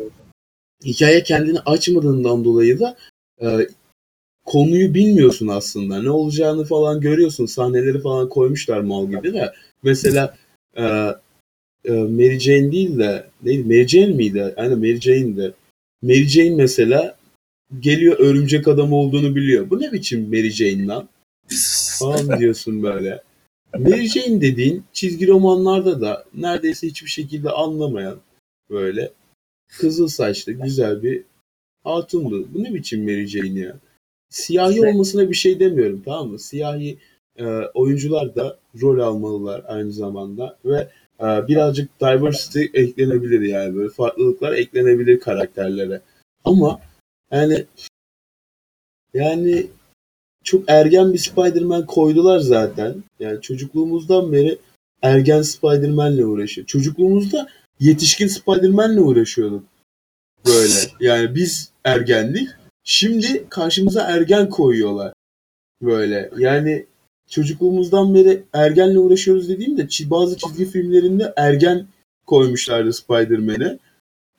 [0.85, 2.97] hikaye kendini açmadığından dolayı da
[3.41, 3.47] e,
[4.45, 6.01] konuyu bilmiyorsun aslında.
[6.01, 7.45] Ne olacağını falan görüyorsun.
[7.45, 9.53] Sahneleri falan koymuşlar mal gibi de.
[9.83, 10.37] Mesela
[10.75, 10.83] e,
[11.85, 13.63] e, Mary Jane değil de neydi?
[13.63, 14.53] Mary Jane miydi?
[14.57, 15.53] Aynen Mary Jane'di.
[16.01, 17.17] Mary Jane mesela
[17.79, 19.69] geliyor örümcek adam olduğunu biliyor.
[19.69, 21.09] Bu ne biçim Mary Jane lan?
[21.99, 23.23] Falan diyorsun böyle.
[23.77, 28.17] Mary Jane dediğin çizgi romanlarda da neredeyse hiçbir şekilde anlamayan
[28.69, 29.11] böyle
[29.67, 31.23] kızıl saçlı güzel bir
[31.83, 32.47] hatundu.
[32.53, 33.79] Bu ne biçim Mary Jane ya?
[34.29, 36.39] Siyahi olmasına bir şey demiyorum tamam mı?
[36.39, 36.97] Siyahi
[37.35, 40.87] e, oyuncular da rol almalılar aynı zamanda ve
[41.19, 46.01] e, birazcık diversity eklenebilir yani böyle farklılıklar eklenebilir karakterlere.
[46.45, 46.81] Ama
[47.31, 47.65] yani
[49.13, 49.67] yani
[50.43, 53.03] çok ergen bir Spider-Man koydular zaten.
[53.19, 54.57] Yani çocukluğumuzdan beri
[55.01, 56.67] ergen Spider-Man'le uğraşıyor.
[56.67, 57.47] Çocukluğumuzda
[57.79, 59.63] yetişkin Spider-Man'le uğraşıyorduk.
[60.45, 60.73] Böyle.
[60.99, 62.49] Yani biz ergendik.
[62.83, 65.13] Şimdi karşımıza ergen koyuyorlar.
[65.81, 66.29] Böyle.
[66.37, 66.85] Yani
[67.29, 71.87] çocukluğumuzdan beri ergenle uğraşıyoruz dediğimde bazı çizgi filmlerinde ergen
[72.25, 73.79] koymuşlardı Spider-Man'e.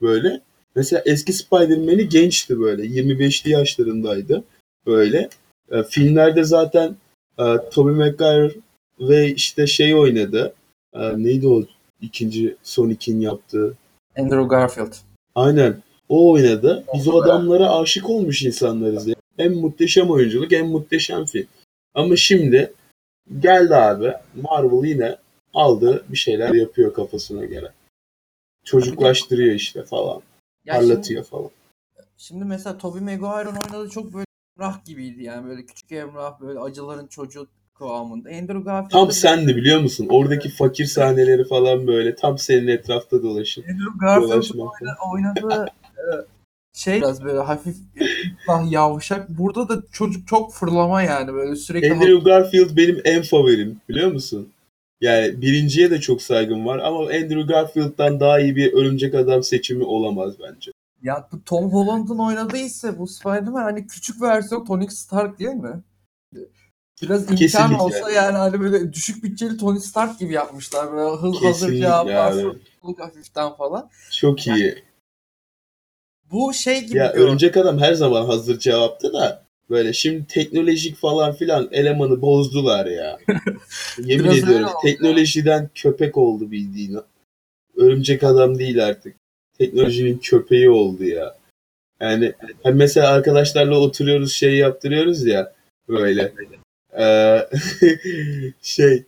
[0.01, 0.41] Böyle.
[0.74, 2.82] Mesela eski Spider-Man'i gençti böyle.
[2.82, 4.45] 25'li yaşlarındaydı.
[4.86, 5.28] Böyle.
[5.70, 6.97] E, filmlerde zaten
[7.39, 8.53] e, Tobey Maguire
[9.01, 10.55] ve işte şey oynadı.
[10.95, 11.64] E, neydi o
[12.01, 13.76] ikinci Sonic'in yaptığı?
[14.16, 14.92] Andrew Garfield.
[15.34, 15.82] Aynen.
[16.09, 16.84] O oynadı.
[16.94, 19.07] Biz o adamlara aşık olmuş insanlarız.
[19.07, 19.14] Ya.
[19.36, 21.46] Hem muhteşem oyunculuk hem muhteşem film.
[21.94, 22.72] Ama şimdi
[23.40, 25.16] geldi abi Marvel yine
[25.55, 27.72] aldı bir şeyler yapıyor kafasına göre.
[28.64, 30.22] Çocuklaştırıyor işte falan.
[30.64, 31.51] Ya parlatıyor şimdi, falan.
[32.16, 34.26] Şimdi mesela Tobey Maguire'ın oynadığı çok böyle
[34.59, 37.46] Emrah gibiydi yani böyle küçük Emrah böyle acıların çocuğu
[37.79, 38.29] kıvamında.
[38.29, 40.07] Andrew Garfield tam sendi biliyor musun?
[40.11, 43.62] Oradaki fakir sahneleri falan böyle tam senin etrafta dolaşın.
[43.62, 44.70] Andrew Garfield'ın
[45.12, 45.66] oynadığı
[45.97, 46.05] e,
[46.72, 47.76] şey biraz böyle hafif
[48.49, 49.29] daha yavşak.
[49.29, 51.93] Burada da çocuk çok fırlama yani böyle sürekli.
[51.93, 54.49] Andrew Garfield benim en favorim biliyor musun?
[55.01, 59.85] Yani birinciye de çok saygım var ama Andrew Garfield'dan daha iyi bir örümcek adam seçimi
[59.85, 60.70] olamaz bence.
[61.03, 65.83] Ya bu Tom Holland'ın oynadıysa bu Spider-Man hani küçük versiyon Tony Stark değil mi?
[67.03, 67.82] Biraz imkan Kesinlikle.
[67.82, 70.92] olsa yani hani böyle düşük bütçeli Tony Stark gibi yapmışlar.
[70.92, 72.55] Böyle hız hazır cevaplar, yani.
[72.99, 73.90] hafiften falan.
[74.12, 74.59] Çok iyi.
[74.59, 74.82] Yani,
[76.30, 76.99] bu şey gibi.
[76.99, 82.86] Ya örümcek adam her zaman hazır cevaptı da böyle şimdi teknolojik falan filan elemanı bozdular
[82.86, 83.18] ya.
[83.99, 85.70] Yemin Biraz ediyorum teknolojiden ya.
[85.74, 86.99] köpek oldu bildiğin.
[87.76, 89.16] Örümcek adam değil artık
[89.59, 91.36] teknolojinin köpeği oldu ya.
[92.01, 92.32] Yani
[92.62, 95.53] hani mesela arkadaşlarla oturuyoruz şey yaptırıyoruz ya
[95.88, 96.32] böyle.
[96.99, 97.39] Ee,
[98.62, 99.05] şey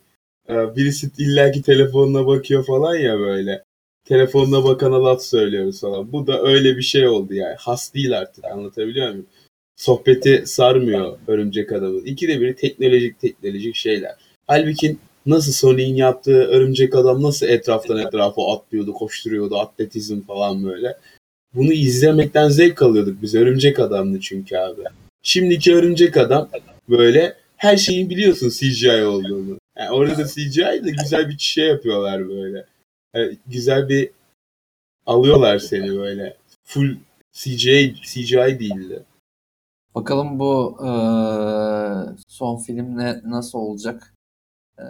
[0.48, 3.64] e, birisi illaki telefonuna bakıyor falan ya böyle.
[4.04, 6.12] Telefonuna bakana laf söylüyoruz falan.
[6.12, 7.54] Bu da öyle bir şey oldu yani.
[7.58, 9.26] Has değil artık anlatabiliyor muyum?
[9.76, 12.04] Sohbeti sarmıyor örümcek adamın.
[12.04, 14.14] İkide biri teknolojik teknolojik şeyler.
[14.46, 20.96] Halbuki nasıl Sonic'in yaptığı örümcek adam nasıl etraftan etrafa atlıyordu, koşturuyordu, atletizm falan böyle.
[21.54, 23.34] Bunu izlemekten zevk alıyorduk biz.
[23.34, 24.82] Örümcek adamdı çünkü abi.
[25.22, 26.48] Şimdiki örümcek adam
[26.88, 29.58] böyle her şeyin biliyorsun CGI olduğunu.
[29.76, 32.66] Yani orada CGI de güzel bir şey yapıyorlar böyle.
[33.14, 34.10] Yani güzel bir
[35.06, 36.36] alıyorlar seni böyle.
[36.64, 36.96] Full
[37.32, 39.02] CGI, CGI değildi.
[39.94, 40.90] Bakalım bu e,
[42.28, 44.14] son film ne, nasıl olacak?
[44.78, 44.82] Ee,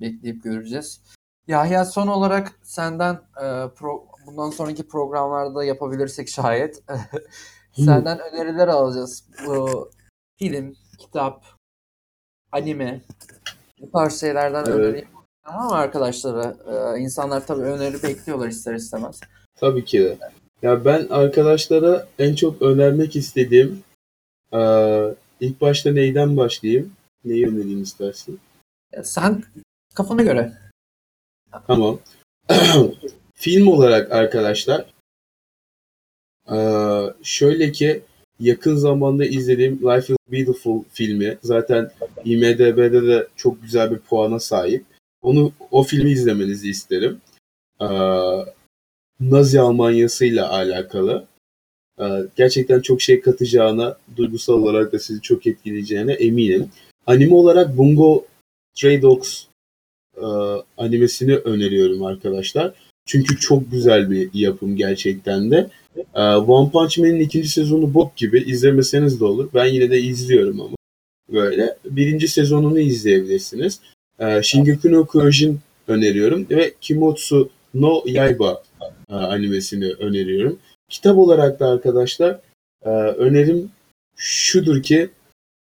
[0.00, 1.00] bekleyip göreceğiz.
[1.48, 6.82] Yahya son olarak senden e, pro, bundan sonraki programlarda yapabilirsek şayet
[7.72, 9.24] senden öneriler alacağız.
[9.46, 9.90] Bu
[10.38, 11.44] film, kitap,
[12.54, 13.00] anime
[13.80, 14.74] bu tarz şeylerden Evet.
[14.74, 15.04] öneri
[15.44, 16.56] mı arkadaşlara?
[16.66, 19.20] Ee, insanlar tabii öneri bekliyorlar ister istemez.
[19.56, 20.18] Tabii ki de.
[20.62, 23.82] Ya ben arkadaşlara en çok önermek istediğim
[24.52, 26.92] eee, ilk başta neyden başlayayım?
[27.24, 28.40] Neyi önereyim istersin?
[28.92, 29.42] Ya sen
[29.94, 30.52] kafana göre.
[31.66, 31.98] Tamam.
[33.34, 34.86] Film olarak arkadaşlar
[36.50, 38.02] eee, şöyle ki
[38.44, 41.90] yakın zamanda izlediğim Life is Beautiful filmi zaten
[42.24, 44.84] IMDb'de de çok güzel bir puana sahip.
[45.22, 47.20] Onu o filmi izlemenizi isterim.
[47.80, 48.44] Eee,
[49.20, 51.26] Nazi Almanyası'yla alakalı.
[52.00, 56.68] Eee, gerçekten çok şey katacağına, duygusal olarak da sizi çok etkileyeceğine eminim.
[57.06, 58.26] Anime olarak Bungo
[58.74, 59.44] Stray Dogs
[60.16, 60.26] e,
[60.76, 62.72] animesini öneriyorum arkadaşlar.
[63.06, 65.70] Çünkü çok güzel bir yapım gerçekten de.
[66.14, 68.38] E, One Punch Man'in ikinci sezonu bok gibi.
[68.38, 69.48] izlemeseniz de olur.
[69.54, 70.76] Ben yine de izliyorum ama.
[71.32, 71.76] Böyle.
[71.84, 73.80] Birinci sezonunu izleyebilirsiniz.
[74.18, 76.46] E, Shingeki no Kyojin öneriyorum.
[76.50, 78.62] Ve Kimotsu no Yaiba
[79.10, 80.58] e, animesini öneriyorum.
[80.88, 82.40] Kitap olarak da arkadaşlar
[82.82, 83.70] e, önerim
[84.16, 85.10] şudur ki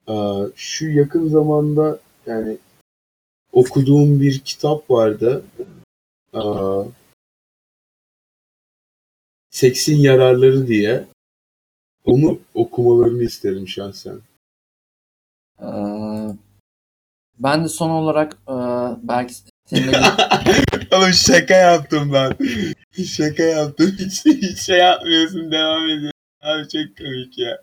[0.09, 0.13] e,
[0.55, 2.57] şu yakın zamanda yani
[3.53, 5.43] okuduğum bir kitap vardı.
[6.33, 6.83] Aa,
[9.55, 11.03] Seksin Yararları diye.
[12.05, 14.19] Onu okumalarını isterim şahsen.
[15.61, 15.65] Ee,
[17.39, 18.55] ben de son olarak e,
[19.03, 19.33] belki
[19.65, 19.97] seninle
[20.91, 22.37] Oğlum şaka yaptım ben.
[23.03, 23.95] şaka yaptım.
[23.99, 25.51] Hiç, hiç şey yapmıyorsun.
[25.51, 26.11] Devam ediyorsun.
[26.41, 27.61] Abi çok komik ya.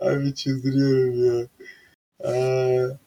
[0.00, 1.46] Abi çıldırıyorum ya.
[2.24, 2.98] Aa,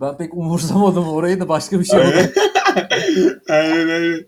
[0.00, 2.32] ben pek umursamadım orayı da başka bir şey oldu.
[3.48, 4.26] aynen aynen.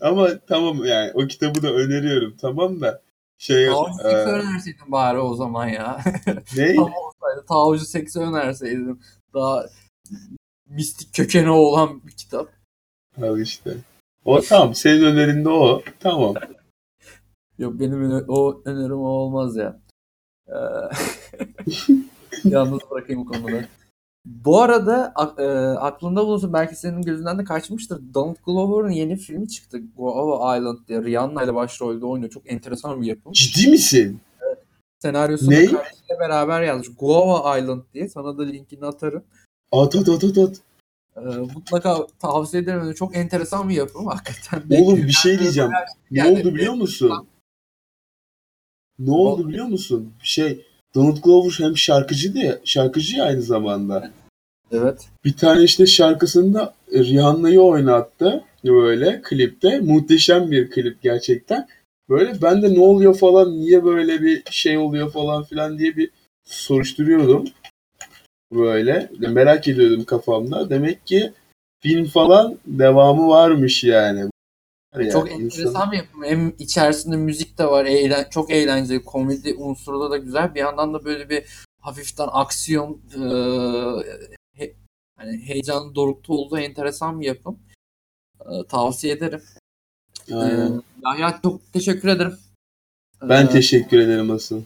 [0.00, 3.02] Ama tamam yani o kitabı da öneriyorum tamam da
[3.38, 6.00] şey Tavucu e, önerseydin bari o zaman ya.
[6.56, 6.74] ne?
[6.76, 9.00] Tam olsaydı tavucu seksi önerseydim.
[9.34, 9.66] Daha
[10.66, 12.48] mistik kökeni olan bir kitap.
[13.22, 13.76] Al işte.
[14.24, 15.82] O tamam senin önerinde o.
[16.00, 16.34] Tamam.
[17.58, 19.80] Yok benim öne- o önerim o olmaz ya.
[20.48, 20.54] Ee,
[22.44, 23.64] yalnız bırakayım bu konuda.
[24.26, 25.46] Bu arada a- e,
[25.78, 28.02] aklında bulunsun belki senin gözünden de kaçmıştır.
[28.14, 29.80] Donald Glover'ın yeni filmi çıktı.
[29.96, 31.02] Guava Island diye.
[31.02, 32.30] Rihanna ile başrolde oynuyor.
[32.30, 33.32] Çok enteresan bir yapım.
[33.32, 34.20] Ciddi misin?
[35.02, 35.66] Senaryosunu Ne?
[35.66, 36.88] kardeşiyle beraber yazmış.
[36.98, 38.08] Guava Island diye.
[38.08, 39.24] Sana da linkini atarım.
[39.72, 40.60] At at at at at.
[41.16, 41.20] Ee,
[41.54, 42.92] mutlaka tavsiye ederim.
[42.94, 44.62] Çok enteresan bir yapım hakikaten.
[44.82, 45.70] Oğlum bir şey diyeceğim.
[46.10, 47.28] Ne Yani- oldu biliyor musun?
[48.98, 50.12] Ne oldu biliyor musun?
[50.22, 54.10] Şey Donald Glover hem şarkıcı da şarkıcı ya aynı zamanda.
[54.72, 55.08] Evet.
[55.24, 59.80] Bir tane işte şarkısında Rihanna'yı oynattı böyle klipte.
[59.80, 61.68] Muhteşem bir klip gerçekten.
[62.08, 66.10] Böyle ben de ne oluyor falan niye böyle bir şey oluyor falan filan diye bir
[66.44, 67.44] soruşturuyordum.
[68.52, 70.70] Böyle merak ediyordum kafamda.
[70.70, 71.32] Demek ki
[71.82, 74.30] film falan devamı varmış yani.
[74.96, 76.24] Yani çok enteresan bir yapım.
[76.24, 77.84] Hem içerisinde müzik de var.
[77.84, 79.04] Eğlen çok eğlenceli.
[79.04, 80.54] Komedi unsuru da güzel.
[80.54, 81.44] Bir yandan da böyle bir
[81.80, 83.20] hafiften aksiyon e,
[84.54, 84.74] he-
[85.16, 87.58] hani heyecanın dorukta olduğu enteresan bir yapım.
[88.40, 89.42] E, tavsiye ederim.
[90.32, 90.70] Aynen.
[90.72, 92.34] E, Yahya çok teşekkür ederim.
[93.22, 94.62] Ben E, teşekkür ederim asıl.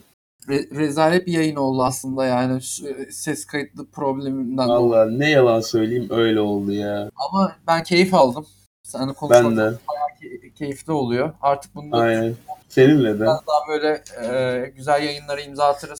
[0.47, 4.67] re- rezalet bir yayın oldu aslında yani şu ses kayıtlı probleminden.
[4.67, 7.09] Allah ne yalan söyleyeyim öyle oldu ya.
[7.15, 8.47] Ama ben keyif aldım.
[8.83, 9.77] Seninle konuşmak Ben de.
[10.21, 11.33] key- keyifli oluyor.
[11.41, 12.35] Artık bunu Aynen.
[12.69, 13.19] Seninle de.
[13.21, 15.97] biraz daha böyle e, güzel yayınlara imza atarız.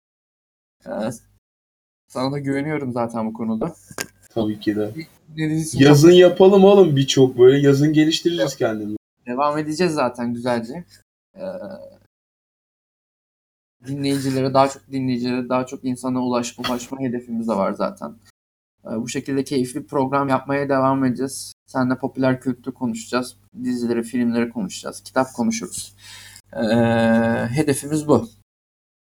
[0.85, 0.91] E,
[2.07, 3.75] sana da güveniyorum zaten bu konuda.
[4.29, 4.91] Tabii ki de.
[5.35, 7.67] İçin Yazın yapalım oğlum birçok böyle.
[7.67, 8.97] Yazın geliştiririz kendimizi.
[9.25, 10.83] devam edeceğiz zaten güzelce.
[11.35, 11.43] E,
[13.87, 18.15] dinleyicilere, daha çok dinleyicilere, daha çok insana ulaşma, ulaşma hedefimiz de var zaten.
[18.85, 21.53] E, bu şekilde keyifli program yapmaya devam edeceğiz.
[21.65, 23.37] Seninle popüler kültür konuşacağız.
[23.63, 25.03] Dizileri, filmleri konuşacağız.
[25.03, 25.95] Kitap konuşuruz.
[26.53, 26.65] E,
[27.47, 28.29] hedefimiz bu.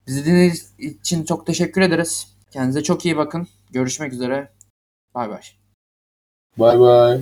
[0.08, 2.36] Bizi dinlediğiniz için çok teşekkür ederiz.
[2.52, 3.48] Kendinize çok iyi bakın.
[3.72, 4.52] Görüşmek üzere.
[5.16, 5.42] Bay bay.
[6.58, 7.22] Bay bay.